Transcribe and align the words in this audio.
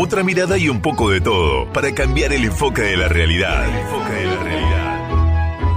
Otra 0.00 0.22
mirada 0.22 0.56
y 0.56 0.68
un 0.68 0.80
poco 0.80 1.10
de 1.10 1.20
todo 1.20 1.72
para 1.72 1.92
cambiar 1.92 2.32
el 2.32 2.44
enfoque 2.44 2.82
de 2.82 2.96
la 2.96 3.08
realidad. 3.08 3.66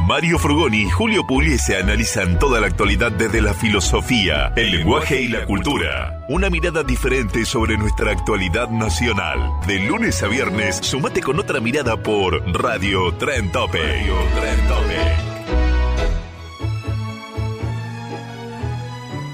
Mario 0.06 0.38
Frugoni 0.38 0.84
y 0.84 0.90
Julio 0.92 1.26
Pugliese 1.26 1.78
analizan 1.78 2.38
toda 2.38 2.60
la 2.60 2.68
actualidad 2.68 3.12
desde 3.12 3.42
la 3.42 3.56
filosofía, 3.56 4.54
el 4.56 4.70
lenguaje 4.70 5.24
y 5.24 5.28
la 5.28 5.44
cultura. 5.48 6.24
Una 6.30 6.52
mirada 6.52 6.84
diferente 6.84 7.46
sobre 7.46 7.80
nuestra 7.80 8.12
actualidad 8.12 8.70
nacional. 8.70 9.40
De 9.66 9.80
lunes 9.80 10.22
a 10.22 10.28
viernes, 10.28 10.78
sumate 10.84 11.22
con 11.22 11.40
otra 11.40 11.60
mirada 11.60 11.98
por 11.98 12.46
Radio 12.54 13.12
Tren 13.16 13.52
Tope. 13.52 13.82
Radio 13.82 14.16
Tren 14.36 14.68
Tope. 14.68 15.31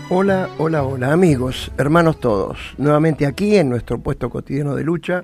Hola, 0.10 0.48
hola, 0.58 0.84
hola 0.84 1.12
amigos, 1.12 1.72
hermanos 1.78 2.20
todos. 2.20 2.58
Nuevamente 2.78 3.26
aquí 3.26 3.58
en 3.58 3.70
nuestro 3.70 4.00
puesto 4.00 4.30
cotidiano 4.30 4.74
de 4.76 4.84
lucha 4.84 5.24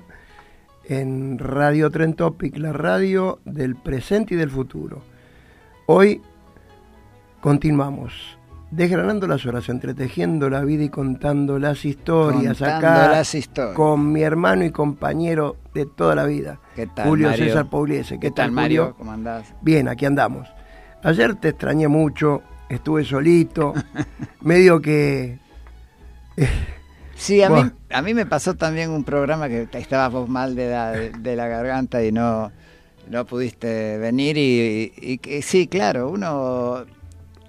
en 0.84 1.38
Radio 1.38 1.90
Tren 1.90 2.14
Topic, 2.14 2.56
la 2.58 2.72
radio 2.72 3.40
del 3.46 3.76
presente 3.76 4.34
y 4.34 4.36
del 4.36 4.50
futuro. 4.50 5.02
Hoy 5.86 6.20
continuamos 7.40 8.38
desgranando 8.70 9.26
las 9.26 9.46
horas, 9.46 9.68
entretejiendo 9.70 10.50
la 10.50 10.62
vida 10.64 10.82
y 10.84 10.88
contando 10.90 11.58
las 11.58 11.84
historias 11.84 12.58
Contando 12.58 12.86
acá 12.88 13.08
las 13.08 13.34
historias. 13.34 13.76
con 13.76 14.12
mi 14.12 14.22
hermano 14.22 14.64
y 14.64 14.70
compañero 14.70 15.56
de 15.72 15.86
toda 15.86 16.14
la 16.14 16.24
vida, 16.24 16.58
¿Qué 16.74 16.86
tal, 16.88 17.08
Julio 17.08 17.28
Mario? 17.30 17.44
César 17.46 17.70
Pauliese. 17.70 18.18
¿Qué 18.20 18.30
tal, 18.32 18.50
Mario? 18.52 18.82
Julio? 18.82 18.96
¿Cómo 18.98 19.12
andás? 19.12 19.54
Bien, 19.62 19.88
aquí 19.88 20.04
andamos. 20.04 20.48
Ayer 21.02 21.34
te 21.36 21.50
extrañé 21.50 21.86
mucho, 21.88 22.42
estuve 22.68 23.04
solito, 23.04 23.74
medio 24.40 24.80
que... 24.80 25.38
Sí, 27.16 27.42
a 27.42 27.48
mí, 27.48 27.70
a 27.90 28.02
mí 28.02 28.12
me 28.12 28.26
pasó 28.26 28.54
también 28.54 28.90
un 28.90 29.04
programa 29.04 29.48
que 29.48 29.68
estabas 29.72 30.10
vos 30.12 30.28
mal 30.28 30.56
de 30.56 30.68
la, 30.70 30.90
de 30.92 31.36
la 31.36 31.46
garganta 31.46 32.02
y 32.04 32.10
no, 32.10 32.50
no 33.08 33.24
pudiste 33.24 33.98
venir 33.98 34.36
y, 34.36 34.92
y 34.96 35.18
que 35.18 35.40
sí, 35.40 35.68
claro, 35.68 36.10
uno 36.10 36.84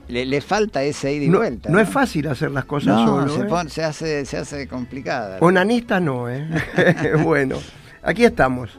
le, 0.08 0.26
le 0.28 0.42
falta 0.42 0.84
ese 0.84 1.14
ida 1.14 1.26
y 1.26 1.30
no, 1.30 1.40
vuelta. 1.40 1.70
no 1.72 1.80
es 1.80 1.90
fácil 1.90 2.28
hacer 2.28 2.52
las 2.52 2.66
cosas 2.66 2.96
No, 2.96 3.06
solo. 3.08 3.34
se, 3.36 3.42
¿eh? 3.42 3.46
pon- 3.46 3.70
se 3.70 3.84
hace, 3.84 4.26
se 4.26 4.38
hace 4.38 4.68
complicada. 4.68 5.40
Onanista 5.42 6.00
no, 6.00 6.30
¿eh? 6.30 6.48
bueno, 7.24 7.58
aquí 8.04 8.24
estamos. 8.24 8.70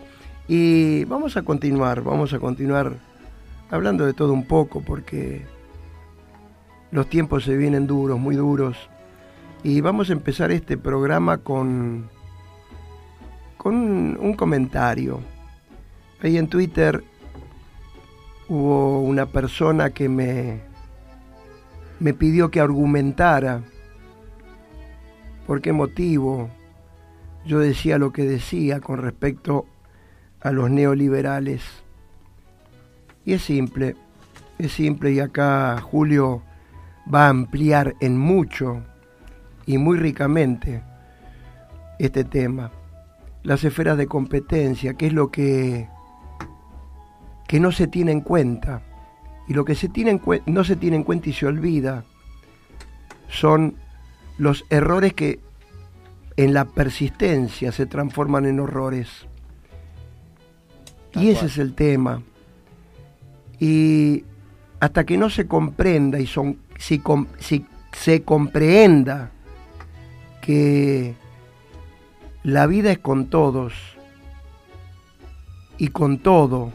Y 0.47 1.05
vamos 1.07 1.37
a 1.37 1.43
continuar, 1.43 2.03
vamos 2.03 2.33
a 2.33 2.39
continuar 2.39 2.93
hablando 3.71 4.07
de 4.07 4.15
todo 4.15 4.33
un 4.33 4.45
poco 4.47 4.81
porque 4.83 5.45
los 6.97 7.11
tiempos 7.11 7.45
se 7.45 7.55
vienen 7.55 7.87
duros, 7.87 8.19
muy 8.19 8.37
duros. 8.37 8.89
Y 9.63 9.83
vamos 9.83 10.09
a 10.09 10.15
empezar 10.15 10.51
este 10.51 10.79
programa 10.79 11.37
con, 11.37 12.09
con 13.59 13.75
un, 14.19 14.33
comentario. 14.33 15.21
Ahí 16.23 16.39
en 16.39 16.49
Twitter 16.49 17.05
hubo 18.49 19.03
una 19.03 19.27
persona 19.27 19.91
que 19.91 20.09
me, 20.09 20.61
me 22.01 22.15
pidió 22.15 22.51
que 22.51 22.61
argumentara 22.61 23.61
por 25.47 25.61
qué 25.61 25.75
motivo 25.75 26.49
yo 27.45 27.59
decía 27.59 27.99
lo 27.99 28.11
que 28.11 28.23
decía 28.23 28.81
con 28.81 29.03
respecto 29.03 29.67
a 30.41 30.51
los 30.51 30.71
neoliberales. 30.71 31.63
Y 33.27 33.35
es 33.35 33.43
simple, 33.43 33.97
es 34.57 34.73
simple 34.73 35.13
y 35.13 35.21
acá 35.21 35.79
Julio 35.83 36.43
va 37.13 37.27
a 37.27 37.31
ampliar 37.31 37.95
en 38.01 38.19
mucho 38.19 38.83
y 39.67 39.79
muy 39.79 39.99
ricamente 39.99 40.83
este 41.99 42.25
tema. 42.25 42.71
Las 43.43 43.65
esferas 43.65 43.97
de 43.97 44.07
competencia, 44.07 44.95
que 44.95 45.07
es 45.07 45.13
lo 45.13 45.31
que, 45.31 45.89
que 47.47 47.61
no 47.61 47.73
se 47.73 47.87
tiene 47.87 48.13
en 48.13 48.21
cuenta. 48.21 48.83
Y 49.49 49.55
lo 49.55 49.65
que 49.65 49.77
se 49.77 49.89
tiene 49.89 50.11
en 50.11 50.21
no 50.47 50.65
se 50.65 50.77
tiene 50.77 50.97
en 50.97 51.05
cuenta 51.05 51.29
y 51.29 51.33
se 51.33 51.47
olvida 51.47 52.05
son 53.29 53.77
los 54.39 54.65
errores 54.71 55.15
que 55.15 55.41
en 56.37 56.53
la 56.53 56.65
persistencia 56.65 57.73
se 57.73 57.87
transforman 57.87 58.47
en 58.47 58.61
horrores. 58.61 59.27
Tal 61.13 61.23
y 61.23 61.29
ese 61.29 61.41
cual. 61.41 61.51
es 61.51 61.59
el 61.59 61.75
tema. 61.75 62.23
Y 63.59 64.25
hasta 64.81 65.05
que 65.05 65.17
no 65.17 65.31
se 65.31 65.47
comprenda 65.47 66.19
y 66.21 66.27
son, 66.27 66.59
si, 66.79 67.03
si 67.39 67.67
se 67.93 68.23
comprehenda 68.23 69.31
que 70.43 71.15
la 72.43 72.67
vida 72.67 72.93
es 72.93 72.99
con 72.99 73.27
todos 73.27 73.75
y 75.79 75.89
con 75.89 76.19
todo, 76.19 76.73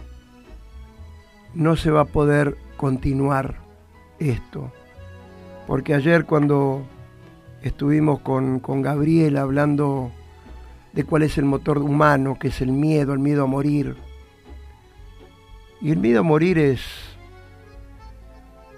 no 1.54 1.76
se 1.76 1.92
va 1.92 2.02
a 2.02 2.06
poder 2.06 2.58
continuar 2.78 3.60
esto. 4.20 4.72
Porque 5.68 5.94
ayer 5.94 6.26
cuando 6.26 6.84
estuvimos 7.62 8.20
con, 8.20 8.60
con 8.60 8.82
Gabriel 8.82 9.38
hablando 9.38 10.12
de 10.94 11.04
cuál 11.04 11.24
es 11.24 11.38
el 11.38 11.46
motor 11.46 11.78
humano, 11.78 12.38
que 12.40 12.50
es 12.50 12.62
el 12.62 12.72
miedo, 12.72 13.14
el 13.14 13.20
miedo 13.20 13.44
a 13.44 13.48
morir. 13.48 13.96
Y 15.80 15.92
el 15.92 15.98
miedo 15.98 16.20
a 16.20 16.24
morir 16.24 16.58
es, 16.58 16.82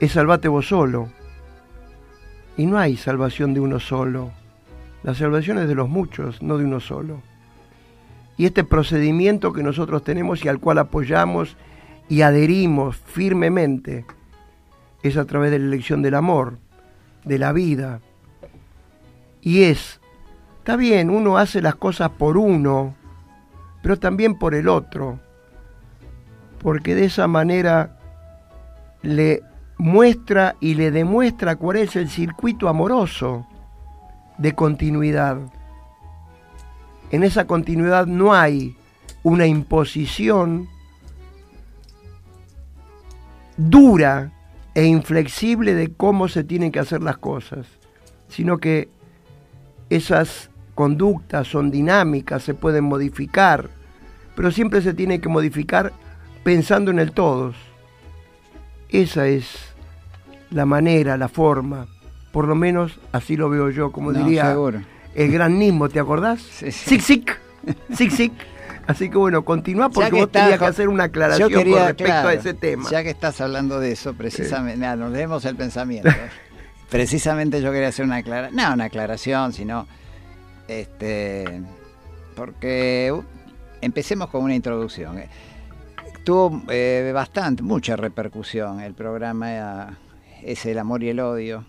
es 0.03 0.12
salvate 0.14 0.47
vos 0.47 0.68
solo. 0.68 1.09
Y 2.58 2.66
no 2.66 2.78
hay 2.78 2.97
salvación 2.97 3.53
de 3.53 3.59
uno 3.59 3.80
solo. 3.80 4.31
La 5.02 5.14
salvación 5.14 5.58
es 5.59 5.68
de 5.68 5.75
los 5.75 5.90
muchos, 5.90 6.41
no 6.41 6.58
de 6.58 6.66
uno 6.66 6.80
solo. 6.80 7.22
Y 8.38 8.46
este 8.46 8.64
procedimiento 8.64 9.53
que 9.53 9.64
nosotros 9.64 10.03
tenemos 10.03 10.44
y 10.44 10.50
al 10.50 10.59
cual 10.59 10.80
apoyamos 10.80 11.56
y 12.09 12.22
adherimos 12.22 12.97
firmemente 12.97 14.06
es 15.03 15.18
a 15.18 15.25
través 15.25 15.52
de 15.52 15.59
la 15.59 15.66
elección 15.66 16.02
del 16.02 16.16
amor, 16.16 16.58
de 17.24 17.40
la 17.40 17.53
vida. 17.53 18.02
Y 19.41 19.64
es, 19.64 20.02
está 20.59 20.76
bien, 20.76 21.09
uno 21.09 21.38
hace 21.38 21.61
las 21.61 21.76
cosas 21.76 22.09
por 22.11 22.38
uno, 22.38 22.96
pero 23.82 23.97
también 23.97 24.38
por 24.38 24.56
el 24.56 24.67
otro, 24.67 25.20
porque 26.59 26.96
de 26.96 27.06
esa 27.06 27.28
manera 27.28 27.99
le 29.02 29.44
muestra 29.84 30.56
y 30.62 30.76
le 30.76 30.91
demuestra 30.91 31.58
cuál 31.58 31.76
es 31.76 31.97
el 31.97 32.09
circuito 32.09 32.70
amoroso 32.70 33.46
de 34.38 34.56
continuidad. 34.56 35.38
En 37.12 37.24
esa 37.24 37.46
continuidad 37.46 38.08
no 38.08 38.34
hay 38.34 38.78
una 39.24 39.46
imposición 39.46 40.70
dura 43.58 44.32
e 44.74 44.85
inflexible 44.85 45.76
de 45.76 45.91
cómo 45.91 46.30
se 46.30 46.46
tienen 46.46 46.72
que 46.72 46.80
hacer 46.80 47.03
las 47.03 47.18
cosas, 47.18 47.68
sino 48.30 48.59
que 48.59 48.88
esas 49.90 50.50
conductas 50.76 51.46
son 51.50 51.72
dinámicas, 51.72 52.41
se 52.44 52.53
pueden 52.53 52.85
modificar, 52.85 53.70
pero 54.34 54.50
siempre 54.50 54.82
se 54.82 54.94
tiene 54.94 55.20
que 55.20 55.28
modificar 55.28 55.91
pensando 56.46 56.90
en 56.90 57.00
el 57.00 57.12
todos. 57.12 57.58
Esa 58.88 59.28
es 59.28 59.72
la 60.53 60.66
manera, 60.66 61.17
la 61.17 61.28
forma, 61.28 61.88
por 62.32 62.47
lo 62.47 62.55
menos 62.55 63.00
así 63.11 63.35
lo 63.38 63.50
veo 63.50 63.70
yo, 63.70 63.91
como 63.91 64.11
No, 64.11 64.23
diría 64.23 64.52
seguro. 64.52 64.82
el 65.16 65.32
gran 65.32 65.59
Nismo, 65.59 65.90
¿te 65.90 66.00
acordás? 66.00 66.41
Sí, 66.59 66.72
sí. 66.72 67.00
Sic, 67.00 67.00
sic, 67.00 67.38
sic, 67.96 68.11
sic. 68.11 68.34
Así 68.85 69.09
que 69.09 69.17
bueno, 69.17 69.46
continúa 69.46 69.90
porque 69.90 70.09
que 70.09 70.16
vos 70.16 70.26
estás, 70.26 70.44
tenías 70.44 70.59
que 70.59 70.66
hacer 70.66 70.90
una 70.90 71.05
aclaración 71.05 71.50
quería, 71.50 71.78
con 71.78 71.88
respecto 71.88 72.03
claro, 72.03 72.28
a 72.29 72.34
ese 72.34 72.53
tema. 72.53 72.90
Ya 72.90 73.02
que 73.02 73.11
estás 73.11 73.40
hablando 73.40 73.79
de 73.79 73.91
eso, 73.94 74.14
precisamente, 74.14 74.79
nada, 74.79 74.97
nos 74.97 75.11
leemos 75.11 75.46
el 75.46 75.55
pensamiento. 75.55 76.09
precisamente 76.90 77.61
yo 77.61 77.72
quería 77.72 77.88
hacer 77.88 78.03
una 78.03 78.17
aclaración, 78.17 78.56
no 78.58 78.73
una 78.73 78.85
aclaración, 78.85 79.53
sino, 79.53 79.88
este, 80.67 81.61
porque 82.35 83.14
uh, 83.14 83.23
empecemos 83.82 84.29
con 84.29 84.44
una 84.44 84.56
introducción. 84.56 85.22
Tuvo 86.26 86.61
eh, 86.70 87.11
bastante, 87.14 87.64
mucha 87.64 87.96
repercusión 87.96 88.82
el 88.82 88.94
programa 88.94 89.97
Es 90.45 90.66
el 90.66 90.78
amor 90.79 91.03
y 91.03 91.09
el 91.09 91.19
odio 91.19 91.66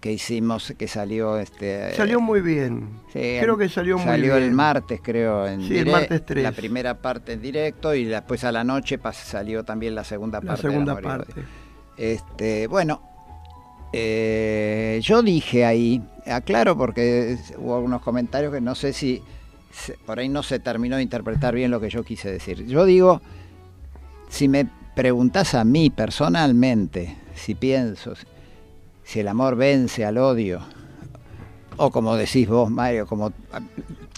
que 0.00 0.12
hicimos, 0.12 0.74
que 0.78 0.86
salió 0.86 1.38
este 1.38 1.92
Salió 1.96 2.20
muy 2.20 2.40
bien. 2.40 2.88
Sí, 3.12 3.38
Creo 3.40 3.56
que 3.58 3.68
salió 3.68 3.96
muy 3.98 4.06
Salió 4.06 4.34
bien. 4.36 4.44
el 4.48 4.52
martes, 4.52 5.00
creo, 5.02 5.46
en 5.46 5.60
Sí, 5.66 5.76
el 5.78 5.90
martes 5.90 6.24
3. 6.24 6.42
La 6.44 6.52
primera 6.52 6.94
parte 6.98 7.32
en 7.32 7.42
directo 7.42 7.94
y 7.94 8.04
después 8.04 8.44
a 8.44 8.52
la 8.52 8.62
noche 8.62 8.98
salió 9.12 9.64
también 9.64 9.94
la 9.96 10.04
segunda 10.04 10.38
La 10.40 10.46
parte. 10.46 10.62
del 10.62 10.70
segunda 10.72 10.92
el 10.94 11.02
parte. 11.02 11.34
Este, 11.96 12.68
bueno, 12.68 13.02
eh, 13.92 15.00
yo 15.02 15.22
dije 15.22 15.64
ahí, 15.64 16.00
aclaro 16.26 16.76
porque 16.76 17.36
hubo 17.56 17.74
algunos 17.76 18.00
comentarios 18.02 18.52
que 18.52 18.60
no 18.60 18.74
sé 18.76 18.92
si 18.92 19.20
por 20.06 20.18
ahí 20.20 20.28
no 20.28 20.42
se 20.44 20.60
terminó 20.60 20.96
de 20.96 21.02
interpretar 21.02 21.54
bien 21.54 21.70
lo 21.70 21.80
que 21.80 21.90
yo 21.90 22.04
quise 22.04 22.30
decir. 22.30 22.66
Yo 22.66 22.84
digo, 22.84 23.20
si 24.28 24.46
me 24.48 24.68
preguntas 24.94 25.54
a 25.54 25.64
mí 25.64 25.90
personalmente, 25.90 27.16
si 27.38 27.54
pienso, 27.54 28.14
si 29.04 29.20
el 29.20 29.28
amor 29.28 29.56
vence 29.56 30.04
al 30.04 30.18
odio, 30.18 30.60
o 31.76 31.90
como 31.90 32.16
decís 32.16 32.48
vos, 32.48 32.70
Mario, 32.70 33.06
como... 33.06 33.32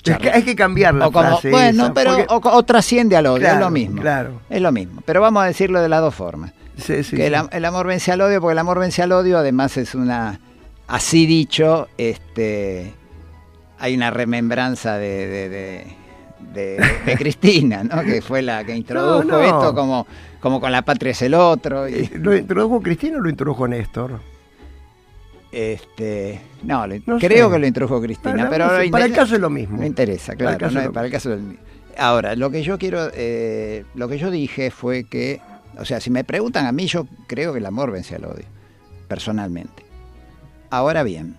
Es 0.05 0.17
que 0.19 0.31
hay 0.31 0.43
que 0.43 0.56
cambiar 0.56 0.94
la 0.94 1.08
o 1.08 1.12
como- 1.12 1.28
frase 1.28 1.50
bueno, 1.50 1.84
esa, 1.84 1.94
pero 1.94 2.17
porque- 2.26 2.49
o, 2.49 2.56
o 2.56 2.62
trasciende 2.64 3.17
al 3.17 3.26
odio, 3.26 3.46
es 3.46 3.58
lo 3.58 3.70
mismo. 3.70 4.00
claro. 4.00 4.40
Es 4.49 4.61
lo 4.62 4.72
mismo. 4.72 5.02
Pero 5.05 5.20
vamos 5.20 5.43
a 5.43 5.46
decirlo 5.46 5.81
de 5.82 5.88
las 5.90 6.00
dos 6.00 6.14
formas. 6.14 6.52
Sí, 6.78 7.05
sí, 7.05 7.14
que 7.17 7.26
el, 7.26 7.64
amor 7.67 7.87
vence 7.87 8.11
al 8.11 8.22
odio, 8.22 8.40
porque 8.40 8.52
el 8.52 8.58
amor 8.58 8.78
vence 8.78 9.02
al 9.02 9.12
odio, 9.12 9.37
además 9.37 9.76
es 9.76 9.94
una, 9.94 10.40
así 10.88 11.26
dicho, 11.26 11.88
este, 11.99 12.94
hay 13.78 13.94
una 13.94 14.11
remembranza 14.11 14.96
de, 14.96 15.26
de, 15.28 15.49
de- 15.50 15.96
de- 16.55 16.79
de 17.07 17.17
Cristina, 17.17 17.83
¿no? 17.85 18.03
que 18.03 18.21
fue 18.23 18.43
la 18.43 18.65
que 18.65 18.75
introdujo 18.75 19.25
No, 19.25 19.39
no. 19.39 19.43
esto 19.43 19.75
como, 19.75 20.07
como 20.41 20.61
con 20.61 20.73
la 20.73 20.83
patria 20.83 21.13
es 21.13 21.23
el 21.23 21.35
otro. 21.35 21.89
y- 21.89 21.95
Eh, 21.95 22.11
¿Lo 22.15 22.37
introdujo 22.37 22.81
Cristina 22.83 23.19
o 23.19 23.21
lo 23.21 23.31
introdujo 23.31 23.67
Néstor? 23.69 24.21
este, 25.53 26.41
no, 26.63 26.87
lo- 26.87 26.95
No 27.07 27.19
creo 27.19 27.49
sé. 27.49 27.53
que 27.55 27.59
lo 27.59 27.67
introdujo 27.67 28.01
Cristina, 28.01 28.49
Para- 28.49 28.51
pero 28.51 28.91
para 28.91 29.05
el 29.05 29.13
caso 29.13 29.35
es 29.35 29.41
lo 29.41 29.51
mismo. 29.51 29.79
No 29.79 29.85
interesa, 29.87 30.33
Para 30.35 30.53
el 30.53 30.59
claro. 30.59 30.75
caso 30.75 30.93
para 30.93 31.07
el 31.07 31.13
caso 31.13 31.31
del- 31.31 31.59
Ahora, 31.99 32.37
lo 32.37 32.51
que 32.51 32.63
yo 32.63 32.79
quiero, 32.79 33.11
eh, 33.15 33.85
lo 33.95 34.09
que 34.09 34.17
yo 34.19 34.31
dije 34.31 34.71
fue 34.71 35.05
que, 35.05 35.41
o 35.77 35.85
sea, 35.85 36.01
si 36.01 36.09
me 36.11 36.23
preguntan 36.25 36.67
a 36.67 36.73
mí, 36.73 36.87
yo 36.87 37.07
creo 37.27 37.53
que 37.53 37.59
el 37.59 37.67
amor 37.67 37.91
vence 37.91 38.15
al 38.15 38.25
odio, 38.25 38.45
personalmente. 39.09 39.83
Ahora 40.71 41.03
bien, 41.03 41.35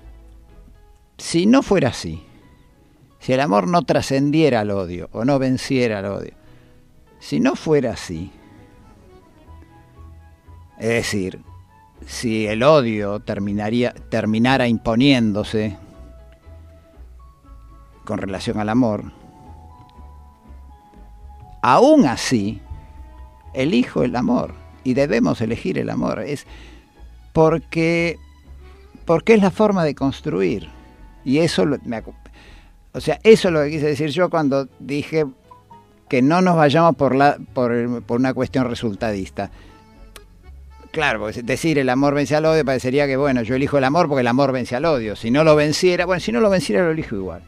si 1.18 1.45
no 1.45 1.62
fuera 1.63 1.89
así, 1.89 2.21
si 3.21 3.33
el 3.33 3.39
amor 3.39 3.68
no 3.68 3.83
trascendiera 3.83 4.62
al 4.62 4.71
odio 4.71 5.07
o 5.13 5.23
no 5.23 5.38
venciera 5.39 6.00
al 6.00 6.06
odio, 6.06 6.33
si 7.19 7.39
no 7.39 7.56
fuera 7.56 7.91
así, 7.91 8.31
es 10.79 10.89
decir, 10.89 11.39
si 12.07 12.47
el 12.47 12.63
odio 12.63 13.19
terminaría, 13.19 13.94
terminara 14.09 14.68
imponiéndose 14.68 15.77
con 18.06 18.18
relación 18.18 18.59
al 18.59 18.69
amor, 18.69 19.12
aún 21.62 22.07
así, 22.07 22.59
elijo 23.53 24.01
el 24.01 24.15
amor 24.15 24.56
y 24.83 24.95
debemos 24.95 25.41
elegir 25.41 25.77
el 25.77 25.91
amor. 25.91 26.21
Es 26.21 26.47
porque, 27.33 28.17
porque 29.06 29.35
es 29.35 29.41
la 29.44 29.51
forma 29.51 29.83
de 29.83 29.94
construir. 29.94 30.69
Y 31.24 31.38
eso, 31.38 31.67
me 31.83 31.97
o 32.93 32.99
sea, 33.01 33.19
eso 33.23 33.47
es 33.47 33.53
lo 33.53 33.61
que 33.63 33.69
quise 33.71 33.88
decir 33.88 34.09
yo 34.09 34.29
cuando 34.29 34.67
dije 34.79 35.25
que 36.09 36.21
no 36.21 36.41
nos 36.41 36.55
vayamos 36.57 36.95
por, 36.95 37.15
la, 37.15 37.38
por, 37.53 37.71
una 38.09 38.33
cuestión 38.33 38.69
resultadista. 38.69 39.49
Claro, 40.91 41.27
decir 41.31 41.79
el 41.79 41.88
amor 41.88 42.13
vence 42.15 42.35
al 42.35 42.45
odio 42.45 42.65
parecería 42.65 43.07
que, 43.07 43.15
bueno, 43.15 43.43
yo 43.43 43.55
elijo 43.55 43.77
el 43.77 43.85
amor 43.85 44.09
porque 44.09 44.19
el 44.21 44.27
amor 44.27 44.51
vence 44.51 44.75
al 44.75 44.83
odio. 44.83 45.15
Si 45.15 45.31
no 45.31 45.45
lo 45.45 45.55
venciera, 45.55 46.05
bueno, 46.05 46.19
si 46.19 46.33
no 46.33 46.41
lo 46.41 46.49
venciera 46.49 46.83
lo 46.83 46.91
elijo 46.91 47.15
igual. 47.15 47.43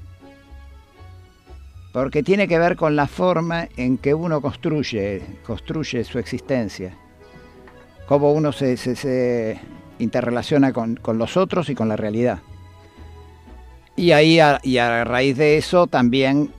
Porque 1.91 2.23
tiene 2.23 2.47
que 2.47 2.57
ver 2.57 2.77
con 2.77 2.95
la 2.95 3.07
forma 3.07 3.67
en 3.75 3.97
que 3.97 4.13
uno 4.13 4.41
construye, 4.41 5.21
construye 5.45 6.03
su 6.05 6.19
existencia. 6.19 6.95
Cómo 8.07 8.31
uno 8.31 8.51
se, 8.53 8.77
se- 8.77 9.59
interrelaciona 9.99 10.71
con 10.73 10.97
los 11.17 11.35
otros 11.37 11.69
y 11.69 11.75
con 11.75 11.89
la 11.89 11.95
realidad. 11.97 12.39
Y 13.95 14.11
ahí, 14.11 14.39
a, 14.39 14.59
y 14.63 14.77
a 14.77 15.03
raíz 15.03 15.37
de 15.37 15.57
eso, 15.57 15.87
también 15.87 16.51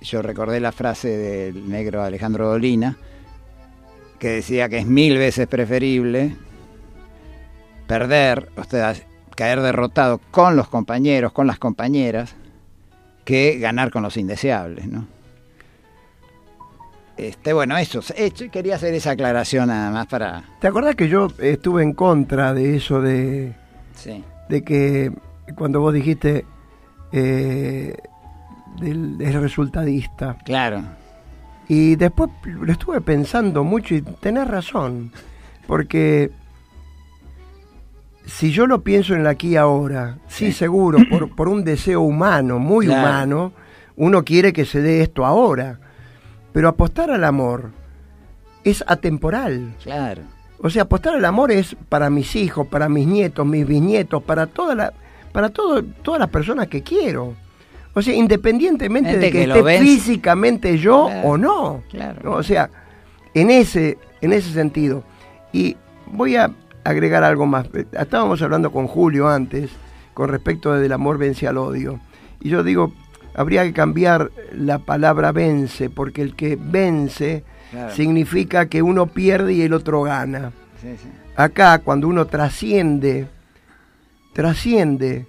yo 0.00 0.22
recordé 0.22 0.60
la 0.60 0.72
frase 0.72 1.08
del 1.08 1.68
negro 1.68 2.02
Alejandro 2.02 2.48
Dolina, 2.48 2.96
que 4.18 4.28
decía 4.28 4.68
que 4.68 4.78
es 4.78 4.86
mil 4.86 5.16
veces 5.16 5.46
preferible 5.46 6.36
perder, 7.86 8.50
o 8.56 8.64
sea, 8.64 8.94
caer 9.34 9.60
derrotado 9.60 10.20
con 10.30 10.56
los 10.56 10.68
compañeros, 10.68 11.32
con 11.32 11.46
las 11.46 11.58
compañeras, 11.58 12.34
que 13.24 13.58
ganar 13.58 13.90
con 13.90 14.02
los 14.02 14.16
indeseables, 14.16 14.86
¿no? 14.86 15.06
Este, 17.16 17.52
bueno, 17.52 17.76
eso, 17.76 18.00
yo 18.00 18.50
quería 18.50 18.76
hacer 18.76 18.94
esa 18.94 19.10
aclaración 19.10 19.68
nada 19.68 19.90
más 19.90 20.06
para... 20.06 20.44
¿Te 20.60 20.68
acordás 20.68 20.94
que 20.94 21.08
yo 21.08 21.26
estuve 21.38 21.82
en 21.82 21.92
contra 21.92 22.54
de 22.54 22.76
eso 22.76 23.00
de, 23.00 23.54
Sí, 23.96 24.22
de 24.48 24.62
que 24.62 25.12
cuando 25.56 25.80
vos 25.80 25.92
dijiste 25.94 26.44
eh, 27.12 27.94
del, 28.80 29.18
del 29.18 29.40
resultadista? 29.40 30.36
claro, 30.44 30.82
Y 31.68 31.96
después 31.96 32.30
lo 32.44 32.70
estuve 32.72 33.00
pensando 33.00 33.64
mucho 33.64 33.94
y 33.94 34.02
tenés 34.02 34.48
razón, 34.48 35.12
porque 35.66 36.30
si 38.26 38.50
yo 38.50 38.66
lo 38.66 38.82
pienso 38.82 39.14
en 39.14 39.20
el 39.20 39.26
aquí 39.26 39.48
y 39.50 39.56
ahora, 39.56 40.18
sí, 40.28 40.52
seguro, 40.52 40.98
por, 41.10 41.34
por 41.34 41.48
un 41.48 41.64
deseo 41.64 42.02
humano, 42.02 42.58
muy 42.58 42.86
Claro. 42.86 43.00
humano, 43.00 43.52
uno 43.96 44.24
quiere 44.24 44.52
que 44.52 44.64
se 44.64 44.80
dé 44.82 45.02
esto 45.02 45.24
ahora, 45.24 45.80
pero 46.52 46.68
apostar 46.68 47.10
al 47.10 47.24
amor 47.24 47.70
es 48.64 48.84
atemporal. 48.86 49.74
claro. 49.82 50.22
O 50.60 50.70
sea, 50.70 50.82
apostar 50.82 51.14
al 51.14 51.24
amor 51.24 51.52
es 51.52 51.76
para 51.88 52.10
mis 52.10 52.34
hijos, 52.34 52.66
para 52.66 52.88
mis 52.88 53.06
nietos, 53.06 53.46
mis 53.46 53.64
bisnietos, 53.66 54.22
para 54.24 54.46
toda 54.48 54.74
la, 54.74 54.92
para 55.38 55.50
todo, 55.50 55.84
todas 56.02 56.18
las 56.18 56.30
personas 56.30 56.66
que 56.66 56.82
quiero. 56.82 57.36
O 57.94 58.02
sea, 58.02 58.12
independientemente 58.12 59.10
Gente 59.10 59.26
de 59.26 59.30
que, 59.30 59.44
esté 59.44 59.78
físicamente 59.78 60.78
yo 60.78 61.06
Claro, 61.06 61.28
o 61.28 61.38
no. 61.38 61.82
claro. 61.88 62.34
O 62.34 62.42
sea, 62.42 62.68
en 63.34 63.48
ese, 63.48 63.98
en 64.20 64.32
ese 64.32 64.50
sentido. 64.52 65.04
Y 65.52 65.76
voy 66.06 66.34
a 66.34 66.50
agregar 66.82 67.22
algo 67.22 67.46
más. 67.46 67.68
Estábamos 67.92 68.42
hablando 68.42 68.72
con 68.72 68.88
Julio 68.88 69.28
antes 69.28 69.70
con 70.12 70.28
respecto 70.28 70.72
del 70.74 70.90
amor 70.92 71.18
vence 71.18 71.46
al 71.46 71.56
odio. 71.58 72.00
Y 72.40 72.48
yo 72.48 72.64
digo, 72.64 72.92
habría 73.36 73.62
que 73.62 73.72
cambiar 73.72 74.32
la 74.52 74.80
palabra 74.80 75.30
vence, 75.30 75.88
porque 75.88 76.20
el 76.22 76.34
que 76.34 76.58
vence 76.60 77.44
Claro. 77.70 77.94
significa 77.94 78.66
que 78.66 78.82
uno 78.82 79.06
pierde 79.06 79.52
y 79.52 79.62
el 79.62 79.72
otro 79.72 80.02
gana. 80.02 80.50
Sí, 80.82 80.88
sí. 81.00 81.08
Acá, 81.36 81.78
cuando 81.78 82.08
uno 82.08 82.26
trasciende, 82.26 83.28
trasciende, 84.42 85.26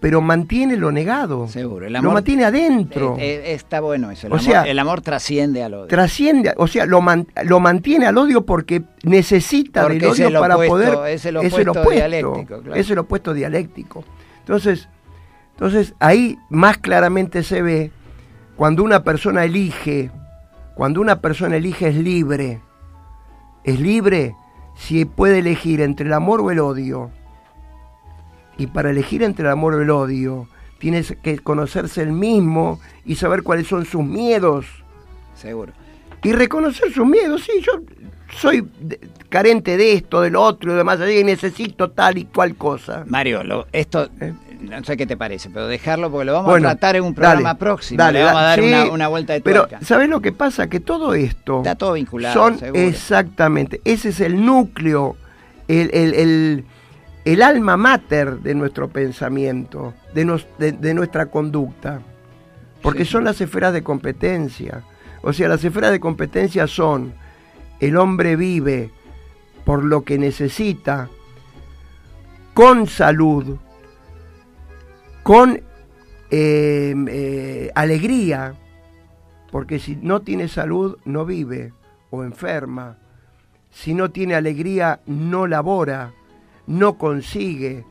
pero 0.00 0.22
mantiene 0.22 0.76
lo 0.78 0.90
negado. 0.90 1.48
Seguro, 1.48 1.84
el 1.86 1.92
lo 1.92 1.98
amor- 1.98 2.14
mantiene 2.14 2.46
adentro. 2.46 3.16
Eh, 3.18 3.34
eh, 3.34 3.52
está 3.52 3.80
bueno 3.80 4.10
eso, 4.10 4.26
el, 4.26 4.32
O 4.32 4.36
amor, 4.36 4.44
sea, 4.46 4.62
el 4.62 4.78
amor 4.78 5.02
trasciende 5.02 5.62
al 5.62 5.74
odio. 5.74 5.86
trasciende, 5.88 6.54
o 6.56 6.66
sea, 6.66 6.86
lo, 6.86 7.02
man- 7.02 7.26
lo 7.44 7.60
mantiene 7.60 8.06
al 8.06 8.16
odio 8.16 8.46
porque 8.46 8.84
necesita 9.02 9.82
Porque 9.82 9.98
del 9.98 10.08
es 10.12 10.20
odio 10.20 10.40
para 10.40 10.56
opuesto- 10.56 10.94
poder. 10.94 11.14
es 11.14 11.26
el 11.26 11.36
opuesto 11.36 11.90
dialéctico, 11.90 12.60
claro. 12.62 12.74
Es 12.74 12.90
el 12.90 12.98
opuesto 12.98 13.34
dialéctico. 13.34 14.04
Entonces, 14.40 14.88
entonces, 15.52 15.94
ahí 16.00 16.38
más 16.48 16.78
claramente 16.78 17.42
se 17.42 17.60
ve 17.60 17.90
cuando 18.56 18.82
una 18.82 19.04
persona 19.04 19.44
elige, 19.44 20.10
cuando 20.74 21.02
una 21.02 21.20
persona 21.20 21.56
elige 21.56 21.88
es 21.88 21.96
libre. 21.96 22.60
Es 23.64 23.78
libre 23.78 24.34
si 24.74 25.04
puede 25.04 25.40
elegir 25.40 25.82
entre 25.82 26.06
el 26.06 26.12
amor 26.14 26.40
o 26.40 26.50
el 26.50 26.60
odio. 26.60 27.10
Y 28.58 28.66
para 28.68 28.90
elegir 28.90 29.22
entre 29.22 29.44
el 29.46 29.50
amor 29.52 29.74
o 29.74 29.82
el 29.82 29.90
odio, 29.90 30.48
tienes 30.78 31.14
que 31.22 31.38
conocerse 31.38 32.02
el 32.02 32.12
mismo 32.12 32.80
y 33.04 33.16
saber 33.16 33.42
cuáles 33.42 33.66
son 33.66 33.84
sus 33.84 34.02
miedos. 34.04 34.66
Seguro. 35.34 35.72
Y 36.22 36.32
reconocer 36.32 36.92
sus 36.92 37.06
miedos, 37.06 37.42
sí, 37.44 37.52
yo 37.62 37.72
soy 38.34 38.66
carente 39.28 39.76
de 39.76 39.92
esto, 39.92 40.20
de 40.22 40.30
lo 40.30 40.42
otro 40.42 40.72
y 40.72 40.76
demás, 40.76 40.98
y 41.08 41.22
necesito 41.22 41.90
tal 41.90 42.18
y 42.18 42.24
cual 42.24 42.56
cosa. 42.56 43.04
Mario, 43.06 43.44
lo- 43.44 43.66
esto 43.72 44.08
Eh. 44.20 44.32
no 44.62 44.82
sé 44.82 44.96
qué 44.96 45.06
te 45.06 45.16
parece, 45.16 45.50
pero 45.50 45.68
dejarlo 45.68 46.10
porque 46.10 46.24
lo 46.24 46.32
vamos 46.32 46.56
a 46.56 46.60
tratar 46.60 46.96
en 46.96 47.04
un 47.04 47.14
programa 47.14 47.54
próximo. 47.58 47.98
Dale, 47.98 48.20
Le 48.20 48.24
vamos 48.24 48.40
a 48.40 48.44
dar 48.44 48.58
sí, 48.60 48.66
una, 48.66 48.84
una 48.90 49.08
vuelta 49.08 49.34
de 49.34 49.40
tuerca. 49.42 49.66
Pero, 49.68 49.84
¿sabes 49.84 50.08
lo 50.08 50.20
que 50.20 50.32
pasa? 50.32 50.68
Que 50.68 50.80
todo 50.80 51.14
esto. 51.14 51.58
Está 51.58 51.74
todo 51.76 51.92
vinculado. 51.92 52.34
Son 52.34 52.58
seguro. 52.58 52.80
exactamente. 52.82 53.80
Ese 53.84 54.08
es 54.08 54.20
el 54.20 54.44
núcleo, 54.44 55.16
el, 55.68 55.90
el, 55.92 56.14
el, 56.14 56.64
el 57.26 57.42
alma 57.42 57.76
mater 57.76 58.38
de 58.40 58.54
nuestro 58.54 58.88
pensamiento, 58.88 59.92
de, 60.14 60.24
nos- 60.24 60.46
de- 60.58 60.72
de 60.72 60.94
nuestra 60.94 61.26
conducta. 61.26 62.00
Porque 62.82 63.04
Sí. 63.04 63.10
son 63.10 63.24
las 63.24 63.40
esferas 63.40 63.72
de 63.74 63.82
competencia. 63.82 64.82
O 65.22 65.32
sea, 65.32 65.48
las 65.48 65.62
esferas 65.64 65.90
de 65.90 66.00
competencia 66.00 66.66
son 66.68 67.12
el 67.80 67.96
hombre 67.96 68.36
vive 68.36 68.90
por 69.64 69.84
lo 69.84 70.02
que 70.04 70.18
necesita, 70.18 71.08
con 72.54 72.86
salud, 72.86 73.56
con 75.22 75.60
eh, 76.30 76.94
eh, 77.08 77.70
alegría, 77.74 78.54
porque 79.50 79.78
si 79.78 79.96
no 79.96 80.22
tiene 80.22 80.48
salud 80.48 80.96
no 81.04 81.24
vive 81.24 81.72
o 82.10 82.22
enferma, 82.24 82.96
si 83.70 83.94
no 83.94 84.10
tiene 84.10 84.34
alegría 84.36 85.00
no 85.06 85.46
labora, 85.46 86.12
no 86.66 86.98
consigue, 86.98 87.84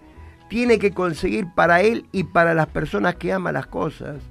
tiene 0.49 0.79
que 0.79 0.91
conseguir 0.91 1.47
para 1.55 1.81
él 1.81 2.05
y 2.11 2.23
para 2.25 2.53
las 2.53 2.67
personas 2.67 3.15
que 3.15 3.33
ama 3.33 3.51
las 3.51 3.67
cosas. 3.67 4.21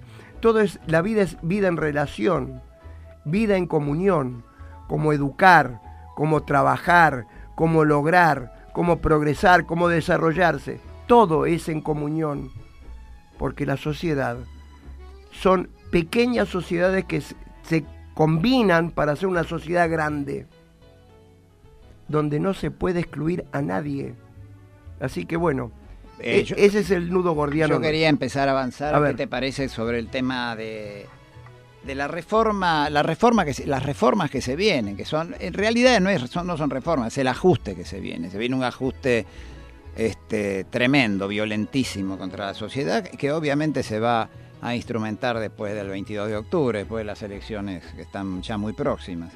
Todo 0.41 0.61
es 0.61 0.79
la 0.87 1.03
vida 1.03 1.23
es 1.23 1.37
vida 1.43 1.69
en 1.69 1.77
relación, 1.77 2.63
vida 3.25 3.57
en 3.57 3.67
comunión, 3.67 4.45
como 4.87 5.13
educar, 5.13 5.81
como 6.15 6.43
trabajar, 6.43 7.27
como 7.55 7.85
lograr, 7.85 8.69
como 8.73 8.99
progresar, 8.99 9.67
como 9.67 9.89
desarrollarse. 9.89 10.81
Todo 11.07 11.47
es 11.47 11.69
en 11.69 11.81
comunión, 11.81 12.51
porque 13.39 13.67
la 13.67 13.77
sociedad 13.77 14.37
son 15.33 15.69
pequeñas 15.91 16.49
sociedades 16.49 17.05
que 17.05 17.21
se- 17.21 17.85
combinan 18.15 18.93
para 18.93 19.13
hacer 19.13 19.27
una 19.27 19.43
sociedad 19.43 19.91
grande, 19.91 20.47
donde 22.07 22.39
no 22.39 22.55
se 22.55 22.71
puede 22.71 23.01
excluir 23.01 23.45
a 23.51 23.61
nadie. 23.61 24.15
Así 25.05 25.27
que 25.27 25.37
bueno, 25.37 25.71
Eh, 26.21 26.41
e- 26.41 26.45
yo- 26.45 26.57
ese 26.57 26.79
es 26.81 26.91
el 26.91 27.11
nudo 27.13 27.33
gordiano. 27.35 27.75
Yo 27.75 27.81
quería 27.81 28.09
empezar 28.09 28.49
a 28.49 28.53
avanzar. 28.53 28.95
A 28.95 29.07
¿Qué 29.09 29.15
te 29.15 29.27
parece 29.27 29.69
sobre 29.69 29.99
el 29.99 30.09
tema 30.09 30.55
de, 30.57 31.07
de 31.85 31.95
la 31.97 32.07
reforma, 32.09 32.89
la 32.89 33.03
reforma 33.03 33.45
que 33.45 33.53
se- 33.53 33.67
las 33.67 33.83
reformas 33.83 34.31
que 34.31 34.41
se 34.41 34.55
vienen, 34.57 34.97
que 34.97 35.05
son, 35.05 35.35
en 35.41 35.53
realidad 35.55 36.01
no, 36.01 36.11
es, 36.11 36.23
son, 36.31 36.47
no 36.47 36.57
son 36.57 36.71
reformas, 36.71 37.09
es 37.13 37.19
el 37.19 37.27
ajuste 37.29 37.75
que 37.75 37.85
se 37.85 38.01
viene. 38.01 38.31
Se 38.31 38.39
viene 38.39 38.55
un 38.55 38.63
ajuste 38.65 39.27
este, 39.97 40.65
tremendo, 40.65 41.29
violentísimo 41.29 42.17
contra 42.19 42.47
la 42.47 42.55
sociedad, 42.55 43.05
que 43.05 43.33
obviamente 43.33 43.83
se 43.83 43.99
va 44.01 44.29
a 44.63 44.75
instrumentar 44.75 45.39
después 45.39 45.75
del 45.75 45.89
22 45.89 46.29
de 46.29 46.37
octubre, 46.37 46.79
después 46.81 47.01
de 47.01 47.05
las 47.05 47.23
elecciones 47.23 47.85
que 47.95 48.03
están 48.03 48.41
ya 48.43 48.57
muy 48.57 48.73
próximas. 48.73 49.33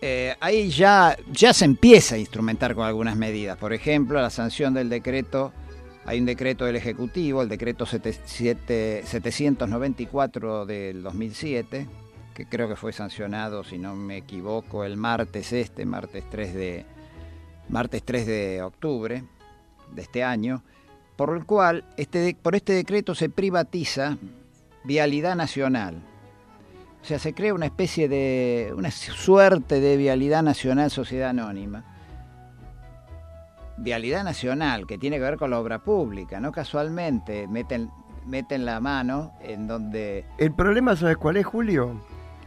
Eh, 0.00 0.34
ahí 0.40 0.68
ya, 0.68 1.16
ya 1.32 1.54
se 1.54 1.64
empieza 1.64 2.16
a 2.16 2.18
instrumentar 2.18 2.74
con 2.74 2.84
algunas 2.84 3.16
medidas. 3.16 3.56
Por 3.56 3.72
ejemplo, 3.72 4.20
la 4.20 4.30
sanción 4.30 4.74
del 4.74 4.88
decreto, 4.88 5.52
hay 6.04 6.20
un 6.20 6.26
decreto 6.26 6.64
del 6.64 6.76
Ejecutivo, 6.76 7.42
el 7.42 7.48
decreto 7.48 7.86
77 7.86 9.02
794 9.04 10.66
del 10.66 11.02
2007, 11.02 11.86
que 12.34 12.46
creo 12.46 12.68
que 12.68 12.76
fue 12.76 12.92
sancionado, 12.92 13.64
si 13.64 13.78
no 13.78 13.94
me 13.94 14.18
equivoco, 14.18 14.84
el 14.84 14.96
martes 14.96 15.52
este, 15.52 15.86
martes 15.86 16.24
3 16.30 16.54
de, 16.54 16.86
martes 17.68 18.02
3 18.02 18.26
de 18.26 18.62
octubre 18.62 19.24
de 19.92 20.02
este 20.02 20.24
año, 20.24 20.62
por 21.16 21.36
el 21.36 21.46
cual 21.46 21.84
este, 21.96 22.36
por 22.40 22.56
este 22.56 22.72
decreto 22.72 23.14
se 23.14 23.30
privatiza 23.30 24.18
vialidad 24.84 25.36
nacional. 25.36 26.02
O 27.04 27.06
sea, 27.06 27.18
se 27.18 27.34
crea 27.34 27.52
una 27.52 27.66
especie 27.66 28.08
de, 28.08 28.72
una 28.74 28.90
suerte 28.90 29.78
de 29.78 29.98
vialidad 29.98 30.42
nacional 30.42 30.90
sociedad 30.90 31.28
anónima. 31.28 31.84
Vialidad 33.76 34.24
nacional, 34.24 34.86
que 34.86 34.96
tiene 34.96 35.16
que 35.16 35.22
ver 35.22 35.36
con 35.36 35.50
la 35.50 35.58
obra 35.60 35.80
pública, 35.80 36.40
no 36.40 36.50
casualmente 36.50 37.46
meten, 37.46 37.90
meten 38.24 38.64
la 38.64 38.80
mano 38.80 39.34
en 39.42 39.66
donde... 39.66 40.24
El 40.38 40.54
problema, 40.54 40.96
¿sabes 40.96 41.18
cuál 41.18 41.36
es, 41.36 41.44
Julio? 41.44 42.00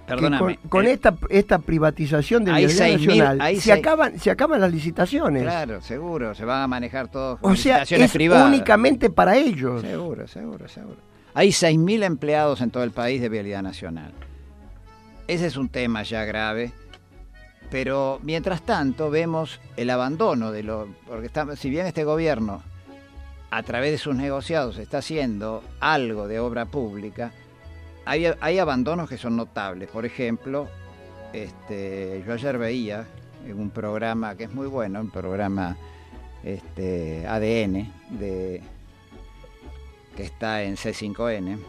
Perdóname. 0.08 0.56
con, 0.58 0.70
con 0.70 0.86
eh, 0.88 0.92
esta, 0.94 1.16
esta 1.30 1.60
privatización 1.60 2.44
de 2.46 2.54
vialidad 2.54 2.88
6.000 2.88 2.92
nacional 2.94 3.40
se, 3.56 3.62
seis- 3.62 3.78
acaban, 3.78 4.18
se 4.20 4.32
acaban 4.32 4.60
las 4.60 4.72
licitaciones. 4.72 5.44
Claro, 5.44 5.82
seguro, 5.82 6.34
se 6.34 6.46
van 6.46 6.64
a 6.64 6.68
manejar 6.68 7.10
todos 7.10 7.38
con 7.40 7.52
O 7.52 7.56
sea, 7.56 7.76
licitaciones 7.80 8.06
es 8.08 8.12
privadas. 8.14 8.48
únicamente 8.48 9.12
para 9.12 9.36
ellos. 9.38 9.82
Seguro, 9.82 10.28
seguro, 10.28 10.68
seguro. 10.68 10.98
Hay 11.36 11.50
6.000 11.50 12.04
empleados 12.06 12.62
en 12.62 12.72
todo 12.72 12.82
el 12.84 12.90
país 12.92 13.22
de 13.22 13.30
vialidad 13.30 13.62
nacional. 13.62 14.14
Ese 15.28 15.48
es 15.48 15.58
un 15.58 15.68
tema 15.68 16.04
ya 16.04 16.24
grave, 16.24 16.72
pero 17.70 18.20
mientras 18.24 18.62
tanto 18.62 19.10
vemos 19.10 19.60
el 19.76 19.90
abandono 19.90 20.54
de 20.54 20.64
lo... 20.64 20.88
Porque 21.06 21.30
si 21.58 21.70
bien 21.70 21.86
este 21.86 22.06
gobierno, 22.06 22.64
a 23.50 23.64
través 23.64 23.92
de 23.92 23.98
sus 23.98 24.16
negociados, 24.16 24.78
está 24.78 25.00
haciendo 25.00 25.64
algo 25.82 26.30
de 26.30 26.40
obra 26.40 26.66
pública, 26.66 27.34
hay, 28.06 28.28
hay 28.40 28.60
abandonos 28.60 29.10
que 29.10 29.18
son 29.18 29.36
notables. 29.36 29.90
Por 29.90 30.06
ejemplo, 30.06 30.70
este, 31.34 32.24
yo 32.26 32.34
ayer 32.34 32.58
veía 32.58 33.06
en 33.46 33.60
un 33.60 33.70
programa 33.70 34.36
que 34.36 34.46
es 34.46 34.54
muy 34.54 34.68
bueno, 34.68 35.02
un 35.02 35.12
programa 35.12 35.76
este, 36.44 37.28
ADN 37.28 37.92
que 40.18 40.24
está 40.24 40.64
en 40.64 40.78
C5N. 40.78 41.60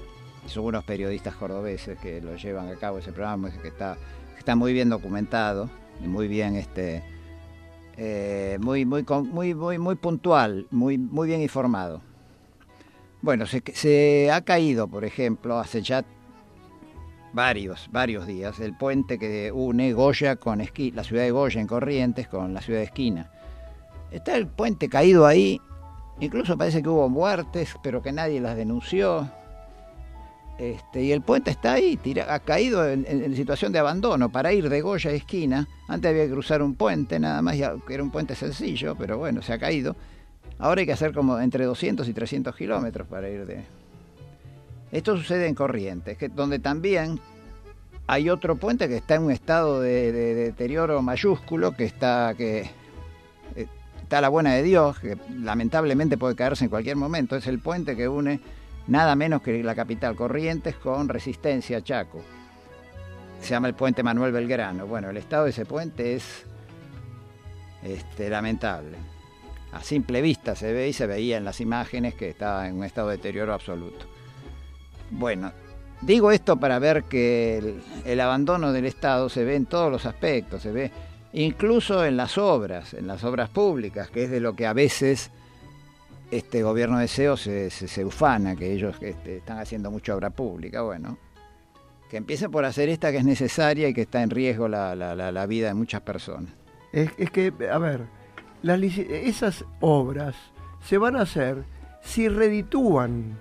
Son 0.48 0.64
unos 0.64 0.84
periodistas 0.84 1.34
cordobeses 1.34 1.98
que 1.98 2.20
lo 2.20 2.36
llevan 2.36 2.68
a 2.68 2.76
cabo 2.76 2.98
ese 2.98 3.12
programa, 3.12 3.50
que 3.50 3.68
está, 3.68 3.96
está 4.38 4.56
muy 4.56 4.72
bien 4.72 4.88
documentado, 4.88 5.68
muy 6.00 6.26
bien 6.28 6.56
este 6.56 7.02
eh, 7.96 8.58
muy, 8.60 8.84
muy, 8.84 9.04
muy, 9.32 9.54
muy, 9.54 9.78
muy 9.78 9.94
puntual, 9.96 10.66
muy, 10.70 10.96
muy 10.98 11.28
bien 11.28 11.42
informado. 11.42 12.00
Bueno, 13.20 13.46
se, 13.46 13.62
se 13.74 14.30
ha 14.30 14.40
caído, 14.42 14.86
por 14.86 15.04
ejemplo, 15.04 15.58
hace 15.58 15.82
ya 15.82 16.04
varios, 17.32 17.88
varios 17.90 18.26
días, 18.26 18.60
el 18.60 18.76
puente 18.76 19.18
que 19.18 19.50
une 19.52 19.92
Goya 19.92 20.36
con 20.36 20.60
Esqui- 20.60 20.94
la 20.94 21.02
ciudad 21.04 21.24
de 21.24 21.32
Goya 21.32 21.60
en 21.60 21.66
Corrientes 21.66 22.28
con 22.28 22.54
la 22.54 22.60
ciudad 22.62 22.78
de 22.78 22.86
Esquina. 22.86 23.30
Está 24.10 24.36
el 24.36 24.46
puente 24.46 24.88
caído 24.88 25.26
ahí, 25.26 25.60
incluso 26.20 26.56
parece 26.56 26.82
que 26.82 26.88
hubo 26.88 27.08
muertes, 27.08 27.74
pero 27.82 28.00
que 28.00 28.12
nadie 28.12 28.40
las 28.40 28.56
denunció. 28.56 29.28
Este, 30.58 31.04
y 31.04 31.12
el 31.12 31.22
puente 31.22 31.52
está 31.52 31.74
ahí, 31.74 31.96
tira- 31.96 32.34
ha 32.34 32.40
caído 32.40 32.88
en, 32.88 33.34
situación 33.36 33.70
de 33.72 33.78
abandono. 33.78 34.28
Para 34.30 34.52
ir 34.52 34.68
de 34.68 34.80
Goya 34.80 35.10
a 35.10 35.14
Esquina, 35.14 35.68
antes 35.86 36.10
había 36.10 36.24
que 36.26 36.32
cruzar 36.32 36.62
un 36.62 36.74
puente 36.74 37.20
nada 37.20 37.40
más, 37.42 37.54
que 37.86 37.94
era 37.94 38.02
un 38.02 38.10
puente 38.10 38.34
sencillo, 38.34 38.96
pero 38.96 39.18
bueno, 39.18 39.40
se 39.40 39.52
ha 39.52 39.58
caído. 39.58 39.94
Ahora 40.58 40.80
hay 40.80 40.86
que 40.86 40.92
hacer 40.92 41.12
como 41.14 41.38
entre 41.38 41.64
200 41.64 42.08
y 42.08 42.12
300 42.12 42.56
kilómetros 42.56 43.06
para 43.06 43.28
ir 43.30 43.46
de... 43.46 43.62
Esto 44.90 45.16
sucede 45.16 45.46
en 45.46 45.54
Corrientes, 45.54 46.18
que, 46.18 46.28
donde 46.28 46.58
también 46.58 47.20
hay 48.08 48.28
otro 48.30 48.56
puente 48.56 48.88
que 48.88 48.96
está 48.96 49.14
en 49.14 49.24
un 49.24 49.30
estado 49.30 49.80
de, 49.80 50.10
de- 50.10 50.34
de 50.34 50.44
deterioro 50.46 51.02
mayúsculo, 51.02 51.76
que 51.76 51.84
está, 51.84 52.34
que 52.36 52.70
eh, 53.54 53.66
está 54.02 54.18
a 54.18 54.22
la 54.22 54.28
buena 54.28 54.54
de 54.54 54.62
Dios, 54.64 54.98
que 54.98 55.16
lamentablemente 55.40 56.18
puede 56.18 56.34
caerse 56.34 56.64
en 56.64 56.70
cualquier 56.70 56.96
momento. 56.96 57.36
Es 57.36 57.46
el 57.46 57.60
puente 57.60 57.94
que 57.96 58.08
une 58.08 58.40
nada 58.88 59.14
menos 59.14 59.42
que 59.42 59.62
la 59.62 59.74
capital 59.74 60.16
Corrientes 60.16 60.74
con 60.76 61.08
Resistencia 61.08 61.82
Chaco. 61.82 62.20
Se 63.40 63.50
llama 63.50 63.68
el 63.68 63.74
puente 63.74 64.02
Manuel 64.02 64.32
Belgrano. 64.32 64.86
Bueno, 64.86 65.10
el 65.10 65.16
estado 65.16 65.44
de 65.44 65.50
ese 65.50 65.64
puente 65.64 66.14
es 66.14 66.44
este, 67.82 68.28
lamentable. 68.28 68.96
A 69.72 69.82
simple 69.82 70.22
vista 70.22 70.56
se 70.56 70.72
ve 70.72 70.88
y 70.88 70.92
se 70.92 71.06
veía 71.06 71.36
en 71.36 71.44
las 71.44 71.60
imágenes 71.60 72.14
que 72.14 72.30
estaba 72.30 72.66
en 72.66 72.76
un 72.76 72.84
estado 72.84 73.10
de 73.10 73.18
deterioro 73.18 73.52
absoluto. 73.52 74.06
Bueno, 75.10 75.52
digo 76.00 76.32
esto 76.32 76.56
para 76.56 76.78
ver 76.78 77.04
que 77.04 77.58
el, 77.58 77.82
el 78.04 78.20
abandono 78.20 78.72
del 78.72 78.86
Estado 78.86 79.28
se 79.28 79.44
ve 79.44 79.56
en 79.56 79.66
todos 79.66 79.92
los 79.92 80.06
aspectos, 80.06 80.62
se 80.62 80.72
ve 80.72 80.90
incluso 81.32 82.04
en 82.04 82.16
las 82.16 82.38
obras, 82.38 82.94
en 82.94 83.06
las 83.06 83.24
obras 83.24 83.50
públicas, 83.50 84.10
que 84.10 84.24
es 84.24 84.30
de 84.30 84.40
lo 84.40 84.56
que 84.56 84.66
a 84.66 84.72
veces 84.72 85.30
este 86.30 86.62
gobierno 86.62 86.98
de 86.98 87.08
SEO 87.08 87.36
se, 87.36 87.70
se, 87.70 87.88
se 87.88 88.04
ufana, 88.04 88.54
que 88.56 88.72
ellos 88.72 88.96
este, 89.00 89.38
están 89.38 89.58
haciendo 89.58 89.90
mucha 89.90 90.14
obra 90.14 90.30
pública. 90.30 90.82
Bueno, 90.82 91.18
que 92.10 92.16
empiecen 92.16 92.50
por 92.50 92.64
hacer 92.64 92.88
esta 92.88 93.10
que 93.10 93.18
es 93.18 93.24
necesaria 93.24 93.88
y 93.88 93.94
que 93.94 94.02
está 94.02 94.22
en 94.22 94.30
riesgo 94.30 94.68
la, 94.68 94.94
la, 94.94 95.14
la, 95.14 95.30
la 95.32 95.46
vida 95.46 95.68
de 95.68 95.74
muchas 95.74 96.00
personas. 96.02 96.52
Es, 96.92 97.10
es 97.18 97.30
que, 97.30 97.52
a 97.70 97.78
ver, 97.78 98.06
las 98.62 98.80
esas 98.82 99.64
obras 99.80 100.34
se 100.82 100.98
van 100.98 101.16
a 101.16 101.22
hacer 101.22 101.64
si 102.02 102.28
reditúan. 102.28 103.38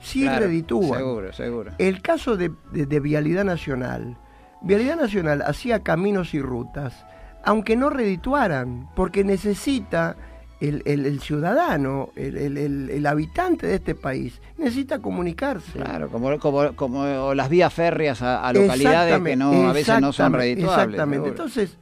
Si 0.00 0.22
Claro, 0.22 0.46
reditúan. 0.46 0.98
Seguro, 1.00 1.32
seguro. 1.32 1.72
El 1.78 2.00
caso 2.02 2.36
de, 2.36 2.52
de- 2.72 2.86
de 2.86 3.00
Vialidad 3.00 3.44
Nacional. 3.44 4.16
Vialidad 4.62 4.96
Nacional 4.96 5.42
hacía 5.42 5.80
caminos 5.82 6.34
y 6.34 6.40
rutas, 6.40 7.04
aunque 7.44 7.76
no 7.76 7.90
redituaran, 7.90 8.88
porque 8.96 9.24
necesita 9.24 10.16
el, 10.60 11.20
ciudadano, 11.20 12.10
el, 12.16 13.06
habitante 13.06 13.66
de 13.66 13.76
este 13.76 13.94
país, 13.94 14.40
necesita 14.56 14.98
comunicarse. 14.98 15.72
Claro, 15.72 16.08
como, 16.10 16.74
como, 16.74 17.34
las 17.34 17.48
vías 17.48 17.72
férreas 17.72 18.22
a, 18.22 18.52
localidades 18.52 19.20
que 19.22 19.36
no, 19.36 19.68
a 19.68 19.72
veces 19.72 20.00
no 20.00 20.12
son 20.12 20.32
redituables. 20.32 20.84
Exactamente. 20.84 21.28
Entonces, 21.28 21.76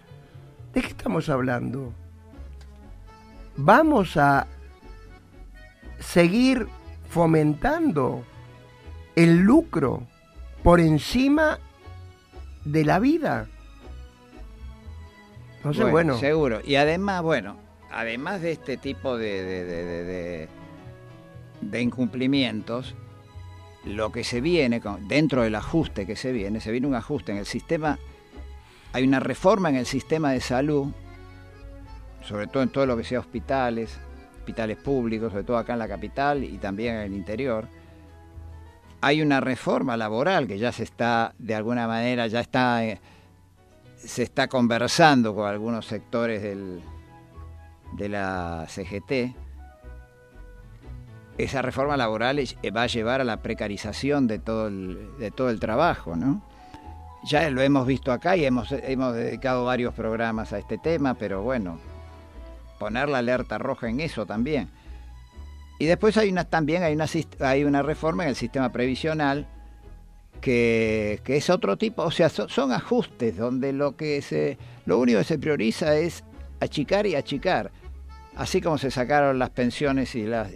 ¿de 0.75 0.81
qué 0.83 0.89
estamos 0.89 1.29
hablando? 1.29 1.93
Vamos 3.57 4.17
a 4.17 4.47
seguir 5.99 6.67
fomentando 7.09 8.23
el 9.15 9.39
lucro 9.39 10.03
por 10.63 10.81
encima 10.81 11.59
de 12.65 12.85
la 12.85 12.99
vida. 12.99 13.47
Sé, 15.73 15.85
bueno. 15.85 16.19
Seguro. 16.19 16.61
Y 16.65 16.77
además, 16.77 17.23
bueno, 17.23 17.57
además 17.91 18.43
de 18.43 18.53
este 18.53 18.77
tipo 18.77 19.17
de, 19.17 20.49
incumplimientos, 21.79 22.95
lo 23.85 24.11
que 24.11 24.25
se 24.25 24.41
viene, 24.41 24.81
dentro 25.03 25.43
del 25.43 25.55
ajuste 25.55 26.07
que 26.07 26.17
se 26.17 26.33
viene, 26.33 26.61
se 26.61 26.73
viene 26.73 26.87
un 26.87 26.95
ajuste 26.95 27.33
en 27.33 27.39
el 27.39 27.47
sistema, 27.47 27.99
hay 28.93 29.05
una 29.05 29.21
reforma 29.21 29.69
en 29.69 29.77
el 29.77 29.87
sistema 29.87 30.33
de 30.33 30.41
salud, 30.41 30.89
sobre 32.23 32.47
todo 32.49 32.63
en 32.63 32.71
todo 32.71 32.87
lo 32.87 32.97
que 32.97 33.05
sea 33.05 33.21
hospitales, 33.21 33.97
hospitales 34.39 34.79
públicos, 34.79 35.31
sobre 35.31 35.45
todo 35.45 35.59
acá 35.59 35.75
en 35.75 35.79
la 35.79 35.89
capital 35.89 36.43
y 36.43 36.59
también 36.59 36.97
en 36.97 37.03
el 37.03 37.15
interior. 37.15 37.69
Hay 39.01 39.23
una 39.23 39.41
reforma 39.41 39.97
laboral 39.97 40.49
que 40.49 40.59
ya 40.59 40.73
se 40.73 40.83
está, 40.83 41.35
de 41.39 41.55
alguna 41.55 41.87
manera, 41.87 42.27
ya 42.27 42.41
está, 42.41 42.85
eh, 42.85 42.99
se 43.97 44.23
está 44.23 44.49
conversando 44.49 45.35
con 45.35 45.47
algunos 45.47 45.87
sectores 45.87 46.43
del, 46.43 46.81
de 47.97 48.09
la 48.09 48.67
CGT, 48.69 49.35
esa 51.39 51.63
reforma 51.63 51.97
laboral 51.97 52.39
va 52.75 52.83
a 52.83 52.87
llevar 52.87 53.21
a 53.21 53.25
la 53.25 53.39
precarización 53.43 54.27
de 54.27 54.39
todo 54.39 54.69
el, 54.69 55.19
de 55.19 55.31
todo 55.31 55.51
el 55.51 55.61
trabajo, 55.61 56.17
¿no? 56.17 56.43
Ya 57.25 57.51
lo 57.51 57.61
hemos 57.61 57.87
visto 57.87 58.13
acá 58.13 58.37
y 58.37 58.45
hemos, 58.45 58.71
hemos 58.73 59.15
dedicado 59.15 59.65
varios 59.65 59.93
programas 59.95 60.53
a 60.53 60.59
este 60.59 60.79
tema, 60.79 61.15
pero 61.15 61.43
bueno, 61.43 61.79
poner 62.79 63.09
la 63.09 63.19
alerta 63.19 63.59
roja 63.59 63.89
en 63.89 64.01
eso 64.01 64.27
también. 64.27 64.69
Y 65.79 65.87
después 65.87 66.17
hay 66.17 66.31
una, 66.31 66.45
también 66.45 66.83
hay 66.83 66.95
una, 66.95 67.07
hay 67.41 67.65
una 67.65 67.83
reforma 67.83 68.23
en 68.25 68.31
el 68.31 68.37
sistema 68.37 68.71
previsional 68.71 69.47
que, 70.41 71.21
que 71.25 71.37
es 71.37 71.51
otro 71.51 71.77
tipo, 71.77 72.03
o 72.03 72.11
sea, 72.11 72.29
son, 72.29 72.73
ajustes 72.73 73.37
donde 73.37 73.73
lo 73.73 73.97
que 73.97 74.23
se, 74.23 74.59
lo 74.87 74.99
único 74.99 75.19
que 75.19 75.25
se 75.25 75.39
prioriza 75.39 75.97
es 75.97 76.25
achicar 76.61 77.07
y 77.07 77.15
achicar. 77.15 77.73
Así 78.37 78.61
como 78.61 78.77
se 78.77 78.91
sacaron 78.91 79.39
las 79.39 79.51
pensiones 79.51 80.15
y 80.15 80.27
las, 80.27 80.53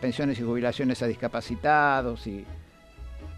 pensiones 0.00 0.38
y 0.40 0.42
jubilaciones 0.42 1.00
a 1.00 1.06
discapacitados 1.06 2.26
y 2.26 2.44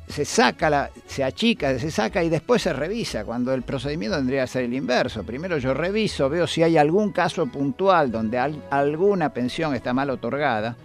se 0.09 0.25
saca 0.25 0.71
la, 0.71 0.91
se 1.07 1.23
achica, 1.23 1.79
se 1.79 1.91
saca 1.91 2.25
y 2.25 2.31
después 2.31 2.63
se 2.63 2.73
revisa, 2.73 3.25
cuando 3.25 3.53
el 3.53 3.63
procedimiento 3.63 4.17
tendría 4.17 4.43
que 4.43 4.49
ser 4.49 4.65
el 4.65 4.75
inverso. 4.75 5.25
Primero 5.25 5.59
yo 5.59 5.75
reviso, 5.75 6.31
veo 6.31 6.47
si 6.47 6.63
hay 6.63 6.79
algún 6.79 7.13
caso 7.13 7.47
puntual 7.47 8.11
donde 8.11 8.39
alguna 8.39 9.33
pensión 9.33 9.75
está 9.75 9.93
mal 9.93 10.09
otorgada 10.09 10.77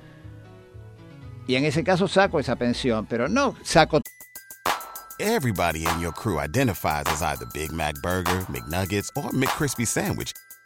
y 1.47 1.55
en 1.55 1.65
ese 1.65 1.83
caso 1.83 2.07
saco 2.07 2.39
esa 2.39 2.55
pensión, 2.55 3.05
pero 3.05 3.27
no 3.27 3.55
saco 3.63 4.01
Everybody 5.17 5.87
in 5.87 6.01
your 6.01 6.11
crew 6.11 6.39
identifies 6.39 7.05
as 7.07 7.21
either 7.21 7.45
Big 7.53 7.71
Mac 7.71 7.95
burger, 8.03 8.45
McNuggets 8.49 9.09
or 9.15 9.31
McCrispy 9.31 9.87
sandwich. 9.87 10.33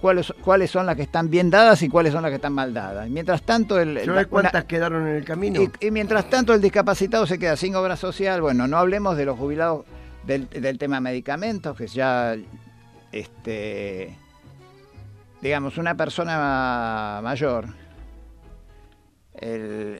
cuáles, 0.00 0.32
cuáles 0.42 0.70
son 0.70 0.86
las 0.86 0.96
que 0.96 1.02
están 1.02 1.30
bien 1.30 1.50
dadas 1.50 1.82
y 1.82 1.88
cuáles 1.88 2.12
son 2.12 2.22
las 2.22 2.30
que 2.30 2.36
están 2.36 2.52
mal 2.52 2.72
dadas. 2.72 3.08
Mientras 3.08 3.42
tanto, 3.42 3.78
el, 3.78 4.00
cuántas 4.28 4.64
quedaron 4.64 5.06
en 5.08 5.16
el 5.16 5.24
camino. 5.24 5.60
Y, 5.80 5.90
mientras 5.90 6.28
tanto, 6.30 6.54
el 6.54 6.60
discapacitado 6.60 7.26
se 7.26 7.38
queda 7.38 7.56
sin 7.56 7.74
obra 7.74 7.96
social. 7.96 8.40
Bueno, 8.40 8.66
no 8.66 8.78
hablemos 8.78 9.16
de 9.16 9.24
los 9.24 9.38
jubilados 9.38 9.84
del, 10.24 10.48
del 10.48 10.78
tema 10.78 11.00
medicamentos, 11.00 11.76
que 11.76 11.86
ya, 11.86 12.36
este, 13.12 14.16
digamos, 15.40 15.78
una 15.78 15.96
persona 15.96 17.20
mayor, 17.22 17.66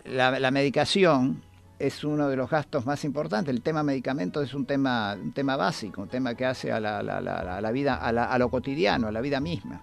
la, 0.04 0.38
la, 0.38 0.50
medicación 0.50 1.42
es 1.78 2.04
uno 2.04 2.28
de 2.28 2.36
los 2.36 2.48
gastos 2.48 2.86
más 2.86 3.04
importantes. 3.04 3.54
El 3.54 3.62
tema 3.62 3.82
medicamentos 3.82 4.44
es 4.44 4.54
un 4.54 4.66
tema, 4.66 5.14
un 5.14 5.32
tema 5.32 5.56
básico, 5.56 6.02
un 6.02 6.08
tema 6.08 6.34
que 6.34 6.46
hace 6.46 6.72
a 6.72 6.80
la, 6.80 7.02
la, 7.02 7.20
la 7.20 7.70
vida, 7.70 7.96
a, 7.96 8.08
a, 8.08 8.38
lo 8.38 8.48
cotidiano, 8.48 9.08
a 9.08 9.12
la 9.12 9.20
vida 9.20 9.40
misma. 9.40 9.82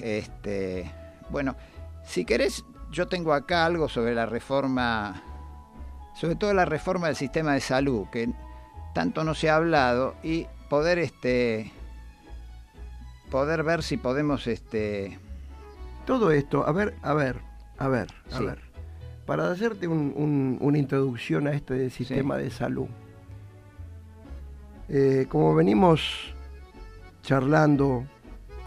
Este, 0.00 0.90
bueno, 1.30 1.56
si 2.04 2.24
querés, 2.24 2.64
yo 2.90 3.08
tengo 3.08 3.32
acá 3.32 3.66
algo 3.66 3.88
sobre 3.88 4.14
la 4.14 4.26
reforma, 4.26 5.22
sobre 6.14 6.36
todo 6.36 6.54
la 6.54 6.64
reforma 6.64 7.08
del 7.08 7.16
sistema 7.16 7.54
de 7.54 7.60
salud, 7.60 8.06
que 8.10 8.30
tanto 8.94 9.24
no 9.24 9.34
se 9.34 9.50
ha 9.50 9.56
hablado, 9.56 10.14
y 10.22 10.46
poder 10.68 10.98
este 10.98 11.72
poder 13.30 13.62
ver 13.62 13.82
si 13.82 13.96
podemos 13.96 14.46
este 14.46 15.18
todo 16.06 16.30
esto, 16.30 16.66
a 16.66 16.72
ver, 16.72 16.94
a 17.02 17.14
ver, 17.14 17.40
a 17.78 17.88
ver, 17.88 18.08
a 18.30 18.40
ver. 18.40 18.71
Para 19.26 19.50
hacerte 19.50 19.86
una 19.86 20.78
introducción 20.78 21.46
a 21.46 21.52
este 21.52 21.90
sistema 21.90 22.36
de 22.36 22.50
salud. 22.50 22.88
Eh, 24.88 25.26
como 25.28 25.54
venimos 25.54 26.34
charlando 27.22 28.04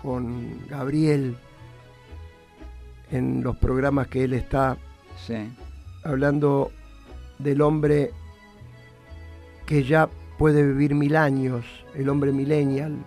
con 0.01 0.65
Gabriel 0.67 1.35
en 3.11 3.43
los 3.43 3.57
programas 3.57 4.07
que 4.07 4.23
él 4.23 4.33
está 4.33 4.77
hablando 6.03 6.71
del 7.37 7.61
hombre 7.61 8.11
que 9.65 9.83
ya 9.83 10.09
puede 10.37 10.65
vivir 10.65 10.95
mil 10.95 11.15
años, 11.15 11.65
el 11.95 12.09
hombre 12.09 12.31
millennial, 12.31 12.97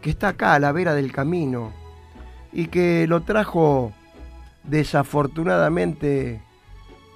que 0.00 0.10
está 0.10 0.28
acá 0.28 0.54
a 0.54 0.58
la 0.58 0.72
vera 0.72 0.94
del 0.94 1.12
camino 1.12 1.72
y 2.52 2.66
que 2.66 3.06
lo 3.06 3.22
trajo 3.22 3.92
desafortunadamente 4.64 6.40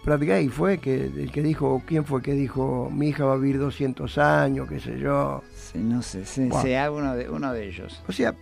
Pratt 0.06 0.22
Gay 0.22 0.48
fue 0.48 0.78
que, 0.78 1.06
el 1.06 1.32
que 1.32 1.42
dijo, 1.42 1.82
¿quién 1.84 2.04
fue 2.04 2.22
que 2.22 2.32
dijo, 2.32 2.88
mi 2.92 3.08
hija 3.08 3.24
va 3.24 3.32
a 3.32 3.36
vivir 3.36 3.58
200 3.58 4.18
años, 4.18 4.68
qué 4.68 4.78
sé 4.78 5.00
yo? 5.00 5.42
Sí, 5.52 5.78
no 5.78 6.00
sé, 6.00 6.24
sea 6.24 6.92
uno 6.92 7.16
de, 7.16 7.28
uno 7.28 7.52
de 7.52 7.66
ellos. 7.66 8.04
O 8.06 8.12
sea, 8.12 8.32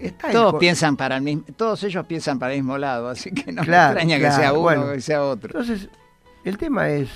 está 0.00 0.32
todos 0.32 0.56
piensan 0.56 0.96
para 0.96 1.18
el 1.18 1.22
mismo, 1.22 1.44
todos 1.56 1.84
ellos 1.84 2.04
piensan 2.06 2.40
para 2.40 2.54
el 2.54 2.62
mismo 2.62 2.78
lado, 2.78 3.08
así 3.08 3.30
que 3.30 3.52
no 3.52 3.62
me 3.62 3.68
extraña 3.68 4.18
que 4.18 4.32
sea 4.32 4.52
uno 4.52 4.86
o 4.86 4.92
que 4.92 5.00
sea 5.00 5.22
otro. 5.22 5.50
Entonces, 5.50 5.88
el 6.42 6.58
tema 6.58 6.88
es, 6.88 7.10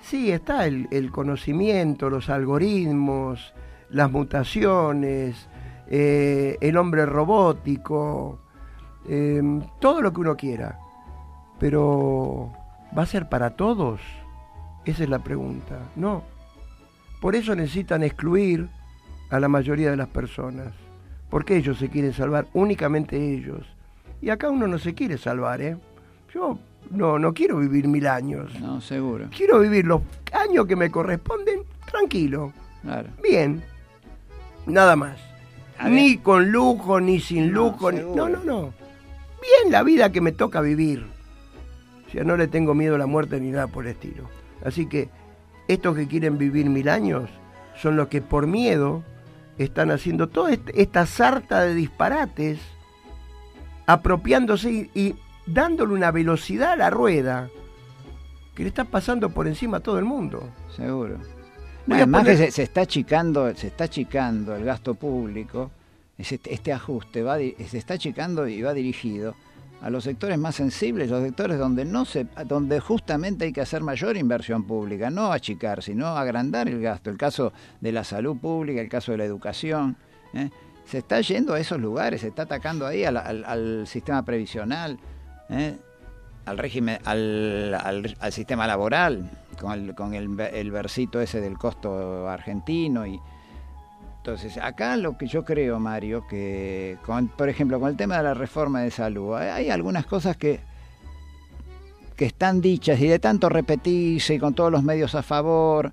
sí, 0.00 0.32
está 0.32 0.64
el, 0.64 1.10
conocimiento, 1.10 2.08
los 2.08 2.30
algoritmos, 2.30 3.52
las 3.90 4.10
mutaciones, 4.10 5.48
eh, 5.86 6.56
el 6.62 6.78
hombre 6.78 7.04
robótico, 7.04 8.38
eh, 9.08 9.42
todo 9.80 10.00
lo 10.00 10.12
que 10.12 10.20
uno 10.20 10.36
quiera, 10.36 10.78
pero 11.58 12.52
¿Va 12.96 13.04
a 13.04 13.06
ser 13.06 13.28
para 13.28 13.50
todos? 13.50 14.00
Esa 14.84 15.04
es 15.04 15.08
la 15.08 15.20
pregunta. 15.20 15.78
No. 15.96 16.22
Por 17.20 17.34
eso 17.34 17.54
necesitan 17.54 18.02
excluir 18.02 18.68
a 19.30 19.40
la 19.40 19.48
mayoría 19.48 19.90
de 19.90 19.96
las 19.96 20.08
personas. 20.08 20.74
Porque 21.30 21.56
ellos 21.56 21.78
se 21.78 21.88
quieren 21.88 22.12
salvar, 22.12 22.46
únicamente 22.52 23.16
ellos. 23.16 23.66
Y 24.20 24.28
acá 24.28 24.50
uno 24.50 24.66
no 24.66 24.78
se 24.78 24.92
quiere 24.92 25.16
salvar, 25.16 25.62
¿eh? 25.62 25.78
Yo 26.34 26.58
no, 26.90 27.18
no 27.18 27.32
quiero 27.32 27.56
vivir 27.58 27.88
mil 27.88 28.06
años. 28.06 28.52
No, 28.60 28.80
seguro. 28.82 29.28
Quiero 29.34 29.60
vivir 29.60 29.86
los 29.86 30.02
años 30.32 30.66
que 30.66 30.76
me 30.76 30.90
corresponden 30.90 31.60
tranquilo. 31.90 32.52
Claro. 32.82 33.08
Bien. 33.22 33.62
Nada 34.66 34.96
más. 34.96 35.18
Ni 35.88 36.18
con 36.18 36.52
lujo, 36.52 37.00
ni 37.00 37.18
sin 37.18 37.50
lujo. 37.50 37.90
no, 37.90 38.28
no, 38.28 38.44
no. 38.44 38.81
Bien 39.42 39.72
la 39.72 39.82
vida 39.82 40.10
que 40.12 40.20
me 40.20 40.32
toca 40.32 40.60
vivir 40.60 41.06
sea, 42.12 42.24
no 42.24 42.36
le 42.36 42.46
tengo 42.46 42.74
miedo 42.74 42.94
a 42.94 42.98
la 42.98 43.06
muerte 43.06 43.40
ni 43.40 43.50
nada 43.50 43.66
por 43.66 43.86
el 43.86 43.92
estilo. 43.92 44.28
Así 44.64 44.86
que 44.86 45.08
estos 45.68 45.96
que 45.96 46.06
quieren 46.06 46.38
vivir 46.38 46.68
mil 46.68 46.88
años 46.88 47.30
son 47.76 47.96
los 47.96 48.08
que 48.08 48.20
por 48.20 48.46
miedo 48.46 49.02
están 49.58 49.90
haciendo 49.90 50.28
toda 50.28 50.56
esta 50.74 51.06
sarta 51.06 51.62
de 51.62 51.74
disparates, 51.74 52.60
apropiándose 53.86 54.90
y, 54.94 55.14
dándole 55.44 55.94
una 55.94 56.12
velocidad 56.12 56.72
a 56.72 56.76
la 56.76 56.90
rueda 56.90 57.48
que 58.54 58.62
le 58.62 58.68
está 58.68 58.84
pasando 58.84 59.30
por 59.30 59.48
encima 59.48 59.78
a 59.78 59.80
todo 59.80 59.98
el 59.98 60.04
mundo. 60.04 60.48
Seguro. 60.76 61.18
Además 61.90 62.22
poner- 62.22 62.36
que 62.38 62.44
se, 62.44 62.50
se 62.52 62.62
está 62.62 62.82
achicando, 62.82 63.52
se 63.56 63.66
está 63.66 63.84
achicando 63.84 64.54
el 64.54 64.64
gasto 64.64 64.94
público, 64.94 65.72
este, 66.18 66.72
ajuste 66.72 67.22
va, 67.22 67.38
se 67.38 67.78
está 67.78 67.94
achicando 67.94 68.46
y 68.46 68.62
va 68.62 68.74
dirigido 68.74 69.34
a 69.82 69.90
los 69.90 70.04
sectores 70.04 70.38
más 70.38 70.54
sensibles, 70.54 71.10
los 71.10 71.24
sectores 71.24 71.58
donde 71.58 71.84
no 71.84 72.04
se, 72.04 72.26
donde 72.46 72.78
justamente 72.78 73.46
hay 73.46 73.52
que 73.52 73.60
hacer 73.60 73.82
mayor 73.82 74.16
inversión 74.16 74.62
pública, 74.64 75.10
no 75.10 75.32
achicar, 75.32 75.82
sino 75.82 76.06
agrandar 76.06 76.68
el 76.68 76.80
gasto. 76.80 77.10
El 77.10 77.18
caso 77.18 77.52
de 77.80 77.90
la 77.90 78.04
salud 78.04 78.36
pública, 78.36 78.80
el 78.80 78.88
caso 78.88 79.10
de 79.10 79.18
la 79.18 79.24
educación, 79.24 79.96
¿eh? 80.34 80.50
se 80.84 80.98
está 80.98 81.20
yendo 81.20 81.54
a 81.54 81.58
esos 81.58 81.80
lugares, 81.80 82.20
se 82.20 82.28
está 82.28 82.42
atacando 82.42 82.86
ahí 82.86 83.04
al, 83.04 83.84
sistema 83.88 84.24
previsional. 84.24 84.98
¿eh? 85.50 85.76
al 86.44 86.58
régimen, 86.58 86.98
al, 87.04 88.16
sistema 88.30 88.68
laboral, 88.68 89.30
con, 89.60 89.72
el, 89.72 89.94
con 89.94 90.14
el 90.14 90.70
versito 90.70 91.20
ese 91.20 91.40
del 91.40 91.58
costo 91.58 92.28
argentino. 92.28 93.04
y 93.04 93.20
Entonces, 94.22 94.56
acá 94.56 94.96
lo 94.96 95.18
que 95.18 95.26
yo 95.26 95.44
creo, 95.44 95.80
Mario, 95.80 96.24
que, 96.28 96.96
por 97.36 97.48
ejemplo, 97.48 97.80
con 97.80 97.88
el 97.90 97.96
tema 97.96 98.18
de 98.18 98.22
la 98.22 98.34
reforma 98.34 98.80
de 98.80 98.92
salud, 98.92 99.34
hay, 99.34 99.68
algunas 99.68 100.06
cosas 100.06 100.36
que, 100.36 100.60
que 102.14 102.26
están 102.26 102.60
dichas 102.60 103.00
y 103.00 103.08
de 103.08 103.18
tanto 103.18 103.48
repetirse 103.48 104.34
y 104.34 104.38
con 104.38 104.54
todos 104.54 104.70
los 104.70 104.84
medios 104.84 105.16
a 105.16 105.24
favor, 105.24 105.92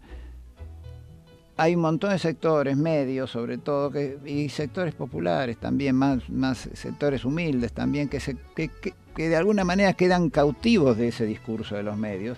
hay 1.57 1.73
un 1.73 1.81
montón 1.81 2.11
de 2.11 2.19
sectores, 2.19 2.77
medios 2.77 3.31
sobre 3.31 3.57
todo, 3.57 3.91
y 4.23 4.47
sectores 4.49 4.93
populares 4.93 5.57
también, 5.57 5.95
más, 5.95 6.29
más 6.29 6.69
sectores 6.73 7.25
humildes 7.25 7.73
también, 7.73 8.09
que, 8.09 8.19
se, 8.19 8.37
que, 8.55 8.67
que- 8.67 8.93
que 9.15 9.27
de 9.27 9.37
alguna 9.37 9.63
manera 9.65 9.93
quedan 9.93 10.29
cautivos 10.29 10.95
de 10.97 11.07
ese 11.07 11.25
discurso 11.25 11.75
de 11.75 11.81
los 11.81 11.97
medios 11.97 12.37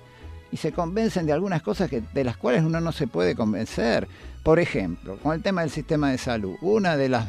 y 0.51 0.57
se 0.57 0.71
convencen 0.71 1.25
de 1.25 1.33
algunas 1.33 1.61
cosas 1.61 1.89
que, 1.89 2.01
de 2.13 2.23
las 2.23 2.37
cuales 2.37 2.63
uno 2.63 2.81
no 2.81 2.91
se 2.91 3.07
puede 3.07 3.35
convencer. 3.35 4.07
Por 4.43 4.59
ejemplo, 4.59 5.17
con 5.17 5.33
el 5.33 5.41
tema 5.41 5.61
del 5.61 5.69
sistema 5.69 6.11
de 6.11 6.17
salud, 6.17 6.55
una 6.61 6.97
de 6.97 7.09
las, 7.09 7.27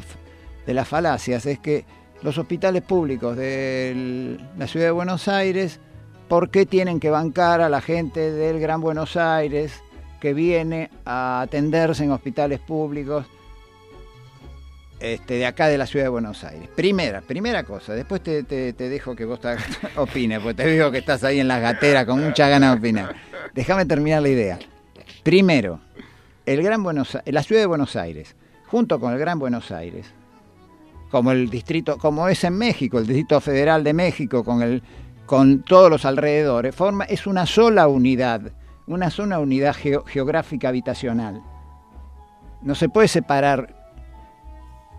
de 0.65 0.73
las 0.73 0.87
falacias 0.87 1.45
es 1.45 1.59
que 1.59 1.85
los 2.21 2.37
hospitales 2.37 2.83
públicos 2.83 3.35
de 3.37 4.37
la 4.57 4.67
ciudad 4.67 4.87
de 4.87 4.91
Buenos 4.91 5.27
Aires, 5.27 5.79
¿por 6.27 6.49
qué 6.49 6.65
tienen 6.65 6.99
que 6.99 7.09
bancar 7.09 7.61
a 7.61 7.69
la 7.69 7.81
gente 7.81 8.31
del 8.31 8.59
Gran 8.59 8.81
Buenos 8.81 9.17
Aires? 9.17 9.81
que 10.23 10.33
viene 10.33 10.89
a 11.03 11.41
atenderse 11.41 12.05
en 12.05 12.11
hospitales 12.11 12.61
públicos 12.61 13.25
este, 15.03 15.35
de 15.35 15.45
acá 15.45 15.67
de 15.67 15.77
la 15.77 15.85
ciudad 15.85 16.05
de 16.05 16.09
Buenos 16.09 16.43
Aires. 16.43 16.69
Primera, 16.75 17.21
primera 17.21 17.63
cosa, 17.63 17.93
después 17.93 18.21
te, 18.23 18.43
te- 18.43 18.73
dejo 18.73 19.15
que 19.15 19.25
vos 19.25 19.39
te 19.39 19.55
opines, 19.97 20.39
porque 20.39 20.63
te 20.63 20.67
digo 20.69 20.89
que 20.91 20.99
estás 20.99 21.23
ahí 21.23 21.39
en 21.39 21.47
las 21.47 21.61
gateras 21.61 22.05
con 22.05 22.23
mucha 22.23 22.47
ganas 22.47 22.71
de 22.73 22.77
opinar. 22.79 23.15
Déjame 23.53 23.85
terminar 23.85 24.21
la 24.21 24.29
idea. 24.29 24.59
Primero, 25.23 25.79
el 26.45 26.63
Gran 26.63 26.83
Buenos, 26.83 27.17
la 27.25 27.43
ciudad 27.43 27.61
de 27.61 27.65
Buenos 27.67 27.95
Aires, 27.95 28.35
junto 28.67 28.99
con 28.99 29.13
el 29.13 29.19
Gran 29.19 29.39
Buenos 29.39 29.71
Aires, 29.71 30.07
como 31.11 31.31
el 31.31 31.49
distrito, 31.49 31.97
como 31.97 32.27
es 32.27 32.43
en 32.43 32.57
México, 32.57 32.97
el 32.97 33.05
Distrito 33.05 33.39
Federal 33.41 33.83
de 33.83 33.93
México, 33.93 34.43
con 34.43 34.61
el, 34.63 34.81
con 35.25 35.63
todos 35.63 35.89
los 35.89 36.05
alrededores, 36.05 36.73
forma, 36.75 37.03
es 37.05 37.27
una 37.27 37.45
sola 37.45 37.87
unidad, 37.87 38.51
una 38.87 39.09
sola 39.11 39.39
unidad 39.39 39.75
geo- 39.75 40.03
geográfica 40.05 40.69
habitacional. 40.69 41.41
No 42.61 42.73
se 42.75 42.89
puede 42.89 43.07
separar 43.09 43.82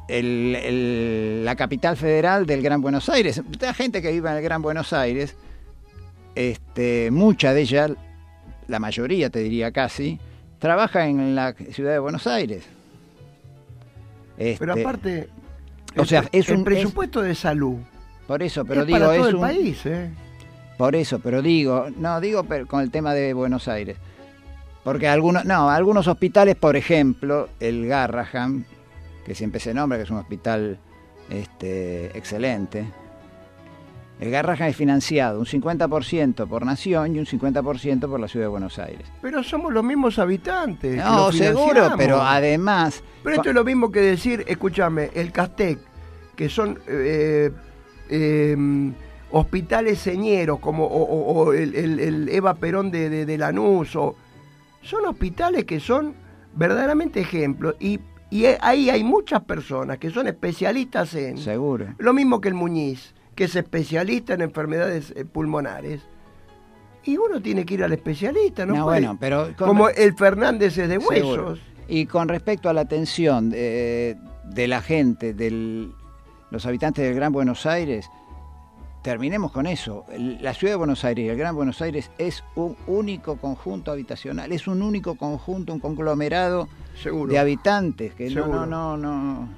el- 0.09 0.57
el- 0.57 1.45
la 1.45 1.57
capital 1.57 1.97
federal 1.97 2.47
del 2.47 2.63
Gran 2.63 2.81
Buenos 2.81 3.09
Aires. 3.09 3.43
La 3.61 3.75
gente 3.75 4.03
que 4.03 4.13
vive 4.13 4.31
en 4.31 4.37
el 4.37 4.43
Gran 4.43 4.63
Buenos 4.63 4.93
Aires, 4.93 5.35
este, 6.35 7.11
mucha 7.11 7.53
de 7.55 7.61
ella, 7.63 7.89
la 8.69 8.79
mayoría 8.79 9.31
te 9.31 9.39
diría 9.41 9.71
casi, 9.73 10.19
trabaja 10.59 11.07
en 11.07 11.35
la 11.35 11.53
ciudad 11.73 11.93
de 11.93 11.99
Buenos 11.99 12.27
Aires. 12.27 12.65
Pero 14.37 14.73
Este, 14.75 14.81
aparte, 14.83 15.29
o 15.97 16.03
el 16.03 16.09
sea, 16.09 16.25
es 16.33 16.49
el 16.49 16.57
un- 16.59 16.65
presupuesto 16.65 17.23
de 17.23 17.35
salud 17.35 17.77
por 18.27 18.43
eso, 18.43 18.65
pero 18.65 18.81
es 18.81 18.87
digo, 18.87 18.99
para 18.99 19.13
todo 19.15 19.23
es 19.23 19.29
el 19.29 19.35
un, 19.37 19.41
país, 19.41 19.87
¿eh? 19.87 20.11
Por 20.77 20.97
eso, 20.97 21.21
pero 21.21 21.41
digo, 21.41 21.87
no, 21.97 22.21
digo 22.21 22.43
pero 22.45 22.67
con 22.67 22.81
el 22.81 22.91
tema 22.91 23.15
de 23.15 23.33
Buenos 23.33 23.69
Aires. 23.69 23.97
Porque 24.83 25.07
algunos, 25.09 25.45
no, 25.45 25.71
algunos 25.71 26.09
hospitales, 26.09 26.57
por 26.57 26.77
ejemplo, 26.77 27.49
el 27.61 27.87
Garraham, 27.87 28.65
que 29.25 29.35
siempre 29.35 29.61
se 29.61 29.73
nombra, 29.75 29.99
que 29.99 30.05
es 30.05 30.11
un 30.11 30.19
hospital 30.19 30.79
este, 31.31 32.17
excelente, 32.17 32.85
el 34.21 34.31
Garraham 34.31 34.69
es 34.69 34.77
financiado 34.77 35.41
un 35.41 35.47
50% 35.47 36.47
por 36.47 36.65
Nación 36.65 37.17
y 37.17 37.19
un 37.19 37.27
50% 37.27 38.09
por 38.09 38.21
la 38.21 38.29
Ciudad 38.29 38.45
de 38.45 38.49
Buenos 38.51 38.79
Aires. 38.79 39.07
Pero 39.21 39.43
somos 39.43 39.73
los 39.73 39.83
mismos 39.83 40.19
habitantes. 40.21 40.97
No, 40.97 41.33
seguro, 41.33 41.91
pero 41.97 42.23
además... 42.23 43.03
Pero 43.25 43.37
esto 43.37 43.49
es 43.49 43.55
lo 43.55 43.65
mismo 43.65 43.91
que 43.91 44.01
decir, 44.01 44.45
escúchame, 44.47 45.11
el 45.15 45.33
Castec, 45.33 45.81
que 46.37 46.49
son 46.49 46.79
eh, 46.87 47.51
eh, 48.09 48.57
hospitales 49.33 49.99
señeros, 49.99 50.61
como 50.61 50.85
o, 50.87 51.03
o- 51.03 51.45
o 51.47 51.53
el, 51.53 51.75
el- 51.75 51.99
el 52.01 52.29
Eva 52.29 52.55
Perón 52.55 52.91
de, 52.93 53.11
de, 53.11 53.27
de 53.27 53.39
Lanús, 53.39 53.97
o, 53.97 54.15
son 54.83 55.07
hospitales 55.07 55.65
que 55.65 55.81
son 55.81 56.15
verdaderamente 56.55 57.21
ejemplos. 57.21 57.75
Y, 57.81 57.99
y 58.35 58.47
ahí 58.61 58.91
hay 58.91 59.05
muchas 59.05 59.43
personas 59.45 59.99
que 59.99 60.11
son 60.11 60.27
especialistas 60.27 61.15
en... 61.15 61.39
Seguro. 61.39 61.95
Lo 61.99 62.13
mismo 62.13 62.41
que 62.41 62.49
el 62.49 62.55
Muñiz, 62.55 63.15
que 63.37 63.45
es 63.45 63.55
especialista 63.55 64.35
en 64.35 64.41
enfermedades 64.41 65.13
eh, 65.17 65.25
pulmonares. 65.25 66.03
Y 67.05 67.17
uno 67.17 67.41
tiene 67.41 67.65
que 67.65 67.75
ir 67.75 67.85
al 67.85 67.93
especialista, 67.93 68.67
¿no? 68.67 68.83
Bueno, 68.85 69.17
pero 69.21 69.55
con- 69.57 69.69
Como 69.69 69.89
el 69.89 70.15
Fernández 70.15 70.77
es 70.79 70.89
de 70.89 71.01
Seguro. 71.01 71.09
huesos. 71.45 71.61
Y 71.87 72.07
con 72.07 72.29
respecto 72.29 72.69
a 72.69 72.73
la 72.73 72.81
atención 72.81 73.51
de, 73.51 74.17
de 74.45 74.69
la 74.69 74.81
gente, 74.81 75.35
de 75.35 75.89
los 76.51 76.65
habitantes 76.67 77.05
del 77.05 77.15
Gran 77.15 77.33
Buenos 77.33 77.67
Aires, 77.67 78.09
terminemos 79.05 79.53
con 79.53 79.67
eso. 79.67 80.07
La 80.41 80.55
ciudad 80.55 80.73
de 80.73 80.77
Buenos 80.77 81.05
Aires 81.05 81.31
el 81.31 81.37
Gran 81.37 81.55
Buenos 81.55 81.83
Aires 81.83 82.11
es 82.17 82.43
un 82.57 82.75
único 82.87 83.37
conjunto 83.37 83.93
habitacional, 83.93 84.51
es 84.51 84.67
un 84.67 84.81
único 84.81 85.15
conjunto, 85.17 85.75
un 85.75 85.79
conglomerado 85.79 86.69
Seguro. 87.01 87.31
de 87.31 87.39
habitantes, 87.39 88.15
que 88.15 88.31
no, 88.31 88.43
Seguro. 88.43 88.67
no, 88.67 88.97
no, 88.97 89.23
no. 89.23 89.49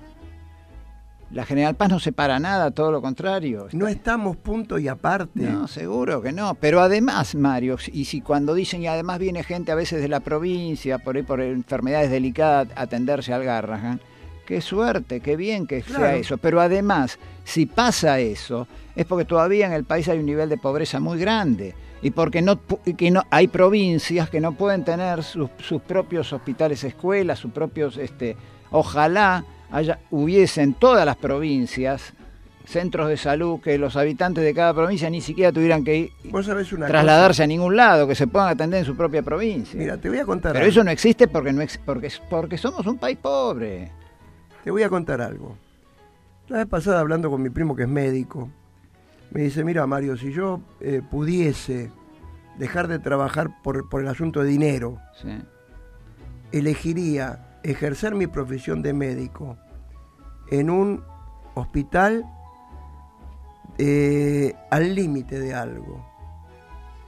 La 1.30 1.44
General 1.44 1.76
Paz 1.76 1.90
no 1.90 2.00
separa 2.00 2.40
nada, 2.40 2.72
todo 2.72 2.90
lo 2.90 3.00
contrario. 3.00 3.68
No 3.72 3.87
estamos 3.87 4.37
punto 4.37 4.78
y 4.78 4.88
aparte. 4.88 5.40
No, 5.40 5.68
seguro 5.68 6.22
que 6.22 6.32
no. 6.32 6.54
Pero 6.54 6.80
además, 6.80 7.35
Mario, 7.35 7.78
y 7.92 8.04
si 8.06 8.20
cuando 8.20 8.52
dicen, 8.54 8.82
y 8.82 8.87
además 8.88 9.18
viene 9.20 9.42
gente 9.44 9.70
a 9.70 9.76
veces 9.76 10.00
de 10.00 10.09
la 10.09 10.20
provincia, 10.20 10.98
por 10.98 11.16
ahí 11.16 11.22
por 11.22 11.40
enfermedades 11.40 12.11
delicadas, 12.11 12.68
a 12.76 12.82
atenderse 12.82 13.32
al 13.32 13.44
Garrahan, 13.44 14.00
qué 14.46 14.61
suerte, 14.62 15.20
qué 15.20 15.37
bien 15.37 15.66
que 15.66 15.82
sea 15.82 16.16
eso. 16.16 16.38
Pero 16.38 16.61
además, 16.61 17.18
si 17.44 17.66
pasa 17.66 18.18
eso, 18.20 18.66
es 18.94 19.04
porque 19.04 19.24
todavía 19.26 19.66
en 19.66 19.72
el 19.74 19.85
país 19.85 20.09
hay 20.09 20.18
un 20.18 20.26
nivel 20.26 20.48
de 20.48 20.56
pobreza 20.56 20.98
muy 21.00 21.18
grande. 21.18 21.74
Y 22.02 22.11
porque 22.12 22.40
no, 22.42 22.61
que 22.96 23.11
no 23.11 23.24
hay 23.30 23.48
provincias 23.48 24.30
que 24.30 24.40
no 24.40 24.52
pueden 24.52 24.85
tener 24.85 25.22
sus, 25.22 25.50
sus 25.59 25.82
propios 25.82 26.32
hospitales, 26.32 26.85
escuelas, 26.85 27.38
sus 27.38 27.50
propios, 27.52 27.96
este, 27.96 28.37
ojalá 28.70 29.44
haya, 29.70 29.98
hubiesen 30.11 30.74
todas 30.74 31.04
las 31.04 31.16
provincias 31.16 32.12
centros 32.66 33.09
de 33.09 33.16
salud 33.16 33.61
que 33.61 33.78
los 33.78 33.94
habitantes 33.96 34.42
de 34.42 34.52
cada 34.52 34.74
provincia 34.74 35.09
ni 35.09 35.20
siquiera 35.20 35.52
tuvieran 35.52 35.85
que 35.85 36.11
trasladarse 36.88 37.44
a 37.44 37.46
ningún 37.46 37.76
lado, 37.76 38.09
que 38.09 38.14
se 38.16 38.26
puedan 38.26 38.48
atender 38.48 38.80
en 38.80 38.85
su 38.85 38.96
propia 38.96 39.22
provincia. 39.22 39.78
Mira, 39.78 39.96
te 39.96 40.09
voy 40.09 40.18
a 40.18 40.24
contar 40.24 40.52
Pero 40.52 40.64
algo. 40.64 40.72
eso 40.72 40.85
no 40.85 40.90
existe 40.90 41.28
porque 41.28 41.52
no 41.52 41.62
ex- 41.62 41.78
porque 41.78 42.11
porque 42.28 42.59
somos 42.59 42.85
un 42.87 42.98
país 42.98 43.18
pobre. 43.22 43.90
Te 44.66 44.72
voy 44.72 44.83
a 44.83 44.88
contar 44.88 45.20
algo. 45.20 45.57
La 46.48 46.57
vez 46.57 46.66
pasada 46.66 46.98
hablando 46.98 47.31
con 47.31 47.40
mi 47.40 47.50
primo 47.50 47.76
que 47.76 47.85
es 47.85 47.88
médico, 47.88 48.50
me 49.31 49.42
dice, 49.42 49.62
mira 49.62 49.87
Mario, 49.87 50.16
si 50.16 50.33
yo 50.33 50.61
eh, 50.81 51.02
pudiese 51.09 51.92
dejar 52.59 52.88
de 52.88 52.98
trabajar 52.98 53.62
por, 53.62 53.88
por 53.88 54.00
el 54.00 54.09
asunto 54.09 54.42
de 54.42 54.48
dinero, 54.48 54.98
Sí. 55.22 55.40
elegiría 56.50 57.61
ejercer 57.62 58.16
mi 58.16 58.26
profesión 58.26 58.83
de 58.83 58.92
médico 58.92 59.57
en 60.50 60.68
un 60.68 61.05
hospital 61.55 62.24
eh, 63.79 64.52
al 64.72 64.96
límite 64.96 65.38
de 65.38 65.55
algo. 65.55 66.05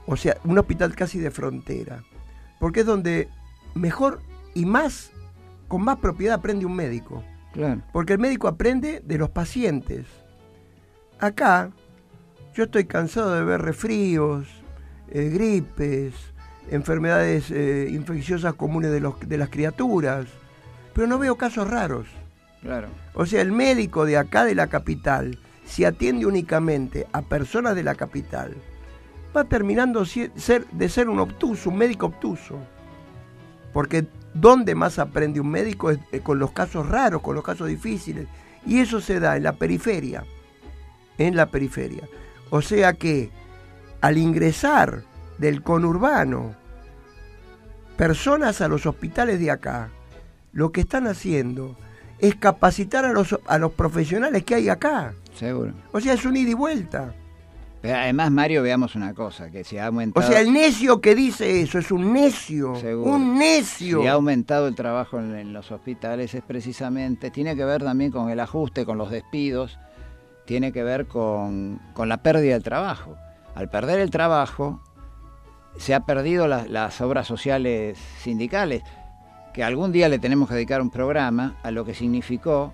O 0.07 0.15
sea, 0.15 0.37
un 0.45 0.57
hospital 0.57 0.95
casi 0.95 1.19
de 1.19 1.29
frontera. 1.29 2.03
Porque 2.57 2.79
es 2.79 2.85
donde 2.85 3.27
mejor 3.75 4.21
y 4.55 4.65
más, 4.65 5.11
con 5.67 5.81
más 5.83 5.97
propiedad 5.97 6.35
aprende 6.37 6.65
un 6.65 6.77
médico. 6.77 7.21
Claro. 7.59 7.81
Porque 7.91 8.13
el 8.13 8.19
médico 8.19 8.47
aprende 8.47 9.01
de 9.03 9.17
los 9.17 9.31
pacientes. 9.31 10.05
Acá, 11.19 11.71
yo 12.53 12.63
estoy 12.63 12.85
cansado 12.85 13.33
de 13.33 13.43
ver 13.43 13.61
resfríos, 13.61 14.47
eh, 15.09 15.27
gripes, 15.27 16.13
enfermedades 16.71 17.51
eh, 17.51 17.89
infecciosas 17.91 18.53
comunes 18.53 18.91
de, 18.91 19.01
los, 19.01 19.19
de 19.27 19.37
las 19.37 19.49
criaturas, 19.49 20.27
pero 20.93 21.05
no 21.05 21.19
veo 21.19 21.35
casos 21.35 21.69
raros. 21.69 22.07
Claro. 22.61 22.87
O 23.13 23.25
sea, 23.25 23.41
el 23.41 23.51
médico 23.51 24.05
de 24.05 24.15
acá 24.15 24.45
de 24.45 24.55
la 24.55 24.67
capital, 24.67 25.37
si 25.65 25.83
atiende 25.83 26.25
únicamente 26.25 27.07
a 27.11 27.23
personas 27.23 27.75
de 27.75 27.83
la 27.83 27.95
capital, 27.95 28.55
va 29.35 29.43
terminando 29.43 30.05
de 30.05 30.89
ser 30.89 31.09
un 31.09 31.19
obtuso, 31.19 31.71
un 31.71 31.77
médico 31.77 32.05
obtuso. 32.05 32.57
Porque 33.73 34.07
¿dónde 34.33 34.75
más 34.75 34.99
aprende 34.99 35.39
un 35.39 35.49
médico? 35.49 35.91
Es 35.91 35.99
eh, 36.11 36.19
con 36.21 36.39
los 36.39 36.51
casos 36.51 36.87
raros, 36.87 37.21
con 37.21 37.35
los 37.35 37.43
casos 37.43 37.67
difíciles. 37.67 38.27
Y 38.65 38.79
eso 38.79 39.01
se 39.01 39.19
da 39.19 39.37
en 39.37 39.43
la 39.43 39.53
periferia. 39.53 40.23
En 41.17 41.35
la 41.35 41.47
periferia. 41.47 42.07
O 42.49 42.61
sea 42.61 42.93
que 42.93 43.31
al 44.01 44.17
ingresar 44.17 45.03
del 45.37 45.61
conurbano 45.61 46.55
personas 47.97 48.61
a 48.61 48.67
los 48.67 48.85
hospitales 48.85 49.39
de 49.39 49.51
acá, 49.51 49.89
lo 50.53 50.71
que 50.71 50.81
están 50.81 51.07
haciendo 51.07 51.77
es 52.19 52.35
capacitar 52.35 53.05
a 53.05 53.13
los, 53.13 53.37
a 53.45 53.57
los 53.57 53.73
profesionales 53.73 54.43
que 54.43 54.55
hay 54.55 54.69
acá. 54.69 55.13
Seguro. 55.35 55.73
O 55.91 56.01
sea, 56.01 56.13
es 56.13 56.25
un 56.25 56.35
ida 56.37 56.51
y 56.51 56.53
vuelta. 56.53 57.13
Pero 57.81 57.95
además, 57.95 58.29
Mario, 58.31 58.61
veamos 58.61 58.95
una 58.95 59.13
cosa, 59.13 59.49
que 59.49 59.63
se 59.63 59.79
ha 59.79 59.85
O 59.85 59.87
aumentado... 59.87 60.27
sea, 60.27 60.41
el 60.41 60.51
necio 60.51 60.99
que 60.99 61.15
dice 61.15 61.61
eso 61.61 61.79
es 61.79 61.91
un 61.91 62.11
necio. 62.11 62.75
Seguro. 62.75 63.11
Un 63.11 63.37
necio. 63.37 64.01
Si 64.01 64.07
ha 64.07 64.13
aumentado 64.13 64.67
el 64.67 64.75
trabajo 64.75 65.17
en, 65.19 65.33
en 65.35 65.53
los 65.53 65.71
hospitales 65.71 66.33
es 66.33 66.43
precisamente, 66.43 67.31
tiene 67.31 67.55
que 67.55 67.63
ver 67.63 67.81
también 67.83 68.11
con 68.11 68.29
el 68.29 68.39
ajuste, 68.41 68.85
con 68.85 68.97
los 68.97 69.09
despidos, 69.11 69.79
tiene 70.45 70.73
que 70.73 70.83
ver 70.83 71.05
con, 71.07 71.79
con 71.93 72.09
la 72.09 72.17
pérdida 72.17 72.53
del 72.53 72.63
trabajo. 72.63 73.15
Al 73.55 73.69
perder 73.69 73.99
el 74.01 74.09
trabajo, 74.09 74.81
se 75.77 75.93
ha 75.93 76.01
perdido 76.01 76.47
la- 76.49 76.65
las 76.67 76.99
obras 76.99 77.27
sociales 77.27 77.97
sindicales, 78.21 78.83
que 79.53 79.63
algún 79.63 79.93
día 79.93 80.09
le 80.09 80.19
tenemos 80.19 80.49
que 80.49 80.55
dedicar 80.55 80.81
un 80.81 80.89
programa 80.89 81.55
a 81.63 81.71
lo 81.71 81.85
que 81.85 81.93
significó, 81.93 82.73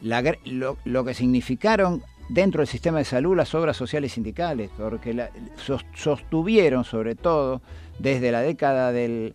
la 0.00 0.22
lo, 0.44 0.76
lo 0.84 1.04
que 1.04 1.14
significaron 1.14 2.02
dentro 2.32 2.60
del 2.60 2.68
sistema 2.68 2.98
de 2.98 3.04
salud 3.04 3.36
las 3.36 3.54
obras 3.54 3.76
sociales 3.76 4.12
sindicales, 4.12 4.70
porque 4.78 5.12
la- 5.14 5.30
sos- 5.56 5.84
sostuvieron 5.94 6.84
sobre 6.84 7.14
todo 7.14 7.60
desde 7.98 8.30
la 8.32 8.40
década 8.40 8.92
del, 8.92 9.34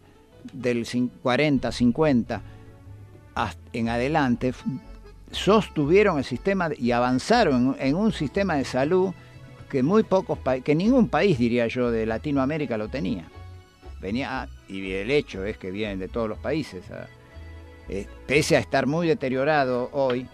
del 0.53 0.85
cin- 0.85 1.09
40, 1.21 1.71
50 1.71 2.41
hasta 3.35 3.61
en 3.73 3.89
adelante, 3.89 4.53
sostuvieron 5.31 6.17
el 6.17 6.23
sistema 6.23 6.69
y 6.77 6.91
avanzaron 6.91 7.75
en, 7.79 7.95
un 7.95 8.11
sistema 8.13 8.55
de 8.55 8.63
salud 8.65 9.13
que 9.69 9.83
muy 9.83 10.03
pocos 10.03 10.39
que 10.63 10.75
ningún 10.75 11.09
país 11.09 11.37
diría 11.37 11.67
yo 11.67 11.91
de 11.91 12.05
Latinoamérica 12.05 12.77
lo 12.77 12.87
tenía. 12.87 13.25
Venía 13.99 14.47
y 14.69 14.91
el 14.91 15.11
hecho 15.11 15.43
es 15.43 15.57
que 15.57 15.71
vienen 15.71 15.99
de 15.99 16.07
todos 16.07 16.29
los 16.29 16.37
países. 16.37 16.89
ah, 16.91 17.07
eh, 17.89 18.07
pese 18.27 18.55
a 18.55 18.59
estar 18.59 18.87
muy 18.87 19.07
deteriorado 19.07 19.89
hoy 19.91 20.27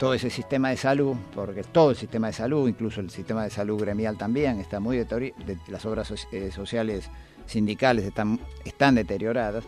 todo 0.00 0.14
ese 0.14 0.30
sistema 0.30 0.70
de 0.70 0.78
salud, 0.78 1.14
porque 1.34 1.62
todo 1.62 1.90
el 1.90 1.96
sistema 1.96 2.28
de 2.28 2.32
salud, 2.32 2.66
incluso 2.66 3.02
el 3.02 3.10
sistema 3.10 3.44
de 3.44 3.50
salud 3.50 3.78
gremial 3.78 4.16
también, 4.16 4.58
está 4.58 4.80
muy 4.80 4.96
deteriorado, 4.96 5.44
las 5.68 5.84
obras 5.84 6.26
eh, 6.32 6.50
sociales 6.50 7.10
sindicales 7.44 8.06
están, 8.06 8.40
están 8.64 8.94
deterioradas, 8.94 9.62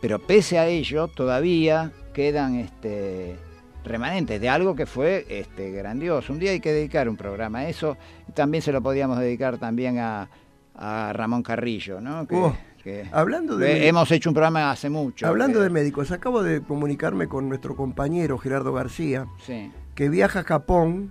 pero 0.00 0.20
pese 0.20 0.58
a 0.58 0.68
ello 0.68 1.08
todavía 1.08 1.92
quedan 2.14 2.54
este, 2.54 3.36
remanentes 3.84 4.40
de 4.40 4.48
algo 4.48 4.74
que 4.74 4.86
fue 4.86 5.26
este, 5.28 5.70
grandioso. 5.72 6.32
Un 6.32 6.38
día 6.38 6.52
hay 6.52 6.60
que 6.60 6.72
dedicar 6.72 7.06
un 7.06 7.18
programa 7.18 7.58
a 7.58 7.68
eso, 7.68 7.98
también 8.32 8.62
se 8.62 8.72
lo 8.72 8.80
podíamos 8.80 9.18
dedicar 9.18 9.58
también 9.58 9.98
a, 9.98 10.30
a 10.74 11.12
Ramón 11.12 11.42
Carrillo, 11.42 12.00
¿no? 12.00 12.26
Oh, 12.30 12.56
que- 12.84 13.08
hablando 13.12 13.56
de 13.56 13.66
Eh, 13.66 13.72
médicos- 13.72 13.88
hemos 13.88 14.10
hecho 14.12 14.30
un 14.30 14.34
programa 14.34 14.70
hace 14.70 14.88
mucho. 14.90 15.26
Hablando 15.26 15.58
que- 15.58 15.64
de 15.64 15.70
médicos, 15.70 16.10
acabo 16.12 16.42
de 16.42 16.60
comunicarme 16.62 17.26
con 17.26 17.48
nuestro 17.48 17.74
compañero 17.74 18.38
Gerardo 18.38 18.72
García, 18.72 19.26
Sí. 19.44 19.72
que 19.96 20.08
viaja 20.10 20.40
a 20.40 20.44
Japón 20.44 21.10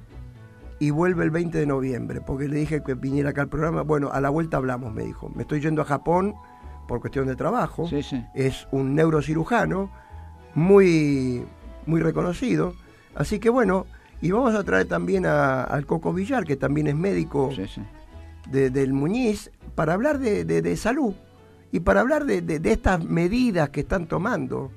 y 0.80 0.92
vuelve 0.92 1.24
el 1.24 1.32
20 1.32 1.58
de 1.58 1.66
noviembre, 1.66 2.22
porque 2.22 2.48
le 2.48 2.58
dije 2.58 2.84
que 2.84 2.94
viniera 2.94 3.32
acá 3.32 3.42
al 3.42 3.50
programa. 3.50 3.82
Bueno, 3.82 4.10
a 4.14 4.22
la 4.22 4.30
vuelta 4.30 4.58
hablamos, 4.58 4.94
me 4.94 5.04
dijo. 5.04 5.30
Me 5.36 5.42
estoy 5.42 5.60
yendo 5.62 5.82
a 5.82 5.86
Japón 5.86 6.36
por 6.88 7.00
cuestión 7.02 7.28
de 7.28 7.36
trabajo. 7.36 7.88
Sí, 7.88 8.04
sí. 8.04 8.24
Es 8.36 8.68
un 8.72 8.94
neurocirujano 8.96 9.90
muy, 10.56 11.44
muy 11.86 12.02
reconocido. 12.02 12.76
Así 13.16 13.40
que 13.40 13.50
bueno, 13.50 13.86
y 14.22 14.32
vamos 14.32 14.56
a 14.56 14.64
traer 14.64 14.88
también 14.88 15.26
a- 15.26 15.64
al 15.64 15.86
Coco 15.86 16.14
Villar, 16.14 16.44
que 16.46 16.56
también 16.56 16.88
es 16.88 16.96
médico 16.96 17.50
de- 18.50 18.70
del 18.70 18.94
Muñiz, 18.94 19.52
para 19.76 19.94
hablar 19.94 20.20
de, 20.20 20.46
de- 20.46 20.62
de 20.62 20.76
salud 20.78 21.14
y 21.74 21.82
para 21.82 22.00
hablar 22.00 22.24
de, 22.26 22.42
de- 22.42 22.60
de 22.60 22.72
estas 22.72 23.04
medidas 23.04 23.68
que 23.70 23.82
están 23.82 24.06
tomando. 24.08 24.72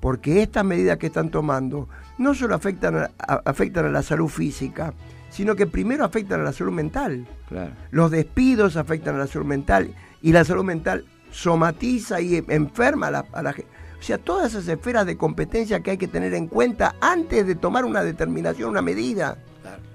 Porque 0.00 0.42
estas 0.42 0.64
medidas 0.64 0.96
que 0.96 1.08
están 1.08 1.30
tomando 1.30 1.88
no 2.18 2.32
solo 2.32 2.54
afectan 2.54 2.96
a, 2.96 3.10
a- 3.18 3.42
afectan 3.44 3.84
a 3.84 3.88
la 3.90 4.02
salud 4.02 4.28
física, 4.28 4.94
sino 5.28 5.56
que 5.56 5.66
primero 5.66 6.04
afectan 6.04 6.40
a 6.40 6.44
la 6.44 6.52
salud 6.52 6.72
mental. 6.72 7.26
Claro. 7.48 7.72
Los 7.90 8.10
despidos 8.12 8.76
afectan 8.76 9.16
a 9.16 9.18
la 9.18 9.26
salud 9.26 9.46
mental 9.46 9.92
y 10.22 10.32
la 10.32 10.44
salud 10.44 10.64
mental 10.64 11.04
somatiza 11.32 12.20
y 12.20 12.36
enferma 12.48 13.08
a 13.08 13.10
la, 13.10 13.24
a 13.32 13.42
la 13.42 13.52
gente. 13.52 13.70
O 13.98 14.02
sea, 14.02 14.18
todas 14.18 14.52
esas 14.54 14.68
esferas 14.68 15.04
de 15.06 15.16
competencia 15.16 15.80
que 15.80 15.90
hay 15.90 15.98
que 15.98 16.06
tener 16.06 16.32
en 16.34 16.46
cuenta 16.46 16.94
antes 17.00 17.44
de 17.46 17.56
tomar 17.56 17.84
una 17.84 18.02
determinación, 18.04 18.70
una 18.70 18.82
medida, 18.82 19.38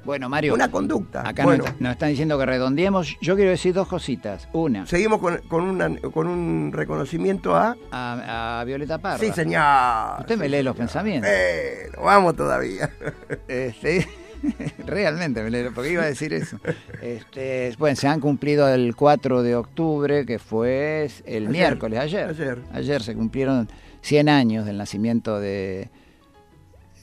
Bueno, 0.06 0.28
Mario, 0.30 0.54
una 0.54 0.70
conducta. 0.70 1.28
acá 1.28 1.44
bueno, 1.46 1.64
nos, 1.66 1.80
nos 1.82 1.92
están 1.94 2.10
diciendo 2.10 2.38
que 2.38 2.46
redondeemos. 2.46 3.16
Yo 3.22 3.36
quiero 3.36 3.52
decir 3.52 3.74
dos 3.74 3.88
cositas. 3.88 4.50
Una, 4.52 4.86
seguimos 4.86 5.20
con, 5.20 5.38
con, 5.48 5.64
una- 5.64 5.96
con 6.12 6.28
un 6.28 6.72
reconocimiento 6.74 7.56
a... 7.56 7.76
a, 7.92 8.60
a 8.62 8.64
Violeta 8.66 8.98
Parra. 8.98 9.18
Sí, 9.20 9.32
señor. 9.32 10.20
Usted 10.20 10.38
me 10.38 10.50
lee 10.50 10.62
los 10.64 10.76
pensamientos. 10.76 11.30
Bueno, 11.32 12.04
vamos 12.06 12.36
todavía. 12.36 12.90
Este, 13.48 14.08
realmente, 14.86 15.42
me 15.42 15.50
lee, 15.50 15.70
porque 15.74 15.92
iba 15.92 16.04
a 16.04 16.08
decir 16.08 16.34
eso. 16.34 16.58
Este, 17.02 17.74
bueno, 17.78 17.96
se 17.96 18.08
han 18.08 18.20
cumplido 18.20 18.68
el 18.68 18.96
4 18.96 19.42
de 19.42 19.56
octubre, 19.56 20.26
que 20.26 20.38
fue 20.40 21.10
el 21.26 21.44
Ayer. 21.44 21.50
miércoles, 21.50 22.00
ayer. 22.00 22.30
Ayer. 22.30 22.60
Ayer 22.74 23.02
se 23.04 23.16
cumplieron 23.16 23.70
100 24.02 24.28
años 24.30 24.66
del 24.66 24.78
nacimiento 24.78 25.40
de 25.40 25.90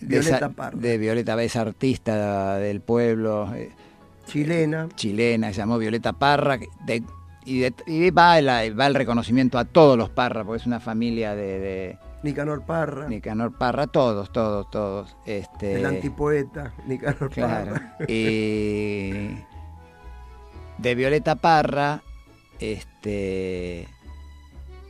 Violeta 0.00 0.36
esa- 0.36 0.48
Parra. 0.50 0.78
de 0.78 0.98
Violeta, 0.98 1.42
esa 1.42 1.60
artista 1.62 2.56
del 2.58 2.80
pueblo. 2.80 3.52
eh, 3.54 3.70
Chilena. 4.26 4.88
chilena, 4.94 5.48
se 5.52 5.58
llamó 5.58 5.78
Violeta 5.78 6.12
Parra, 6.12 6.58
de- 6.86 7.02
y, 7.44 7.58
de- 7.60 7.74
y 7.86 8.10
va, 8.10 8.38
el, 8.38 8.78
va 8.78 8.86
el 8.86 8.94
reconocimiento 8.94 9.58
a 9.58 9.64
todos 9.64 9.96
los 9.98 10.08
Parra, 10.10 10.44
porque 10.44 10.60
es 10.60 10.66
una 10.66 10.78
familia 10.80 11.34
de, 11.34 11.58
de 11.58 11.98
Nicanor 12.22 12.62
Parra. 12.64 13.08
Nicanor 13.08 13.56
Parra, 13.56 13.86
todos, 13.86 14.30
todos, 14.30 14.70
todos. 14.70 15.16
Este, 15.26 15.80
el 15.80 15.86
antipoeta. 15.86 16.72
Nicanor 16.86 17.30
Claro. 17.30 17.72
Parra. 17.72 17.96
Y 18.08 19.30
de 20.78 20.94
Violeta 20.94 21.34
Parra, 21.36 22.02
este, 22.60 23.88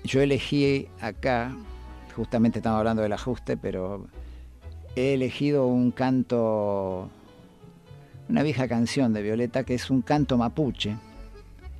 yo 0.04 0.20
elegí 0.20 0.88
acá, 1.00 1.52
justamente 2.16 2.58
estamos 2.58 2.78
hablando 2.78 3.02
del 3.02 3.12
ajuste, 3.12 3.56
pero 3.56 4.06
he 4.96 5.14
elegido 5.14 5.66
un 5.66 5.90
canto, 5.90 7.08
una 8.28 8.42
vieja 8.42 8.68
canción 8.68 9.12
de 9.12 9.22
Violeta 9.22 9.64
que 9.64 9.74
es 9.74 9.90
un 9.90 10.02
canto 10.02 10.36
mapuche. 10.38 10.96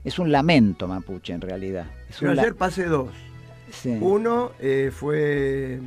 Es 0.04 0.18
un 0.18 0.32
lamento 0.32 0.88
mapuche 0.88 1.32
en 1.32 1.40
realidad. 1.40 1.86
Es 2.08 2.16
Pero 2.18 2.30
un 2.30 2.36
la- 2.36 2.42
ayer 2.42 2.54
pasé 2.54 2.84
dos. 2.86 3.10
sí. 3.70 3.96
Uno 4.00 4.52
eh, 4.58 4.90
fue 4.94 5.80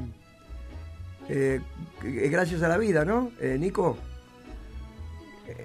eh, 1.30 1.60
eh, 2.04 2.30
Gracias 2.30 2.62
a 2.64 2.68
la 2.68 2.78
vida, 2.78 3.06
¿no, 3.06 3.32
eh, 3.42 3.58
Nico? 3.60 3.98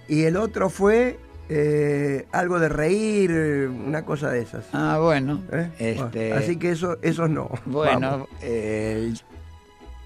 Y 0.08 0.24
el 0.24 0.36
otro 0.36 0.70
fue 0.70 1.18
eh, 1.50 2.26
algo 2.32 2.58
de 2.58 2.68
reír, 2.68 3.30
una 3.32 4.04
cosa 4.04 4.30
de 4.30 4.40
esas. 4.42 4.66
Ah, 4.72 4.98
bueno. 5.00 5.42
¿eh? 5.52 5.70
Este, 5.78 6.32
Así 6.32 6.56
que 6.56 6.70
eso, 6.72 6.98
esos 7.02 7.28
no. 7.30 7.50
Bueno, 7.66 8.26
el- 8.42 9.20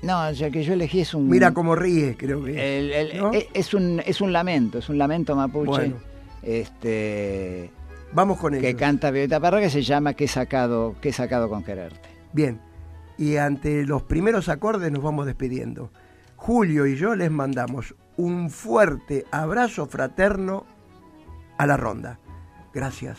no, 0.02 0.30
ya 0.32 0.50
que 0.50 0.62
yo 0.64 0.72
elegí 0.74 1.00
es 1.00 1.14
un. 1.14 1.28
Mira 1.28 1.52
cómo 1.54 1.74
ríe, 1.74 2.16
creo 2.16 2.44
que. 2.44 2.78
el- 2.78 2.92
el- 2.92 3.18
¿no? 3.18 3.30
es, 3.32 3.72
un 3.74 4.00
es 4.04 4.20
un 4.20 4.32
lamento, 4.32 4.78
es 4.78 4.88
un 4.88 4.98
lamento 4.98 5.34
mapuche. 5.36 5.66
Bueno. 5.70 5.96
Este 6.42 7.70
Vamos 8.12 8.38
con 8.38 8.52
que 8.58 8.68
ellos. 8.70 8.78
canta 8.80 9.10
Violeta 9.10 9.40
Parra 9.40 9.60
que 9.60 9.70
se 9.70 9.82
llama 9.82 10.12
¿Qué 10.14 10.24
he 10.24 10.28
sacado, 10.28 10.96
qué 11.00 11.08
he 11.10 11.12
sacado 11.12 11.48
con 11.48 11.62
quererte? 11.64 12.08
Bien. 12.32 12.60
Y 13.16 13.36
ante 13.36 13.86
los 13.86 14.02
primeros 14.02 14.48
acordes 14.48 14.90
nos 14.92 15.02
vamos 15.02 15.24
despidiendo. 15.26 15.90
Julio 16.36 16.86
y 16.86 16.96
yo 16.96 17.14
les 17.14 17.30
mandamos 17.30 17.94
un 18.16 18.50
fuerte 18.50 19.24
abrazo 19.30 19.86
fraterno 19.86 20.66
a 21.56 21.66
la 21.66 21.76
ronda. 21.76 22.18
Gracias. 22.74 23.18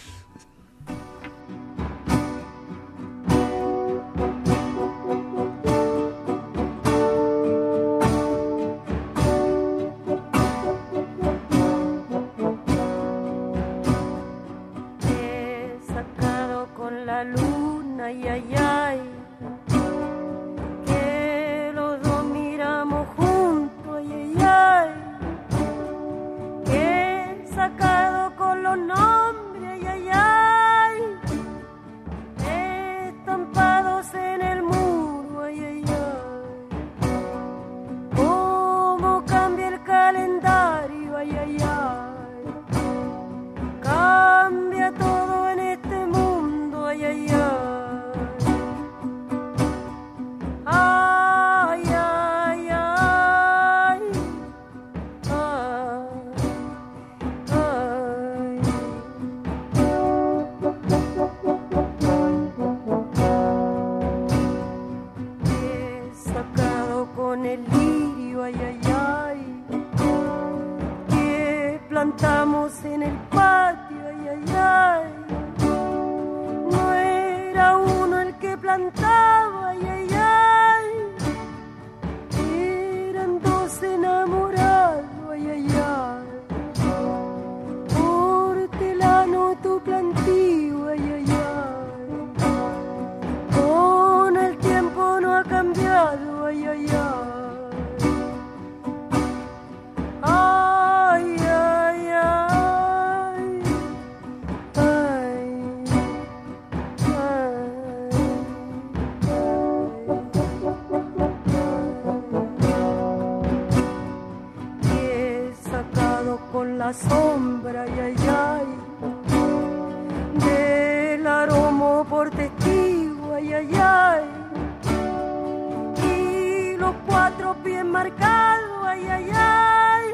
cuatro 127.24 127.56
pies 127.64 127.86
marcados, 127.86 128.86
ay, 128.86 129.08
ay, 129.08 129.32
ay, 129.34 130.06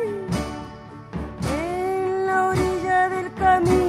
en 1.58 2.28
la 2.28 2.50
orilla 2.50 3.10
del 3.10 3.34
camino. 3.34 3.88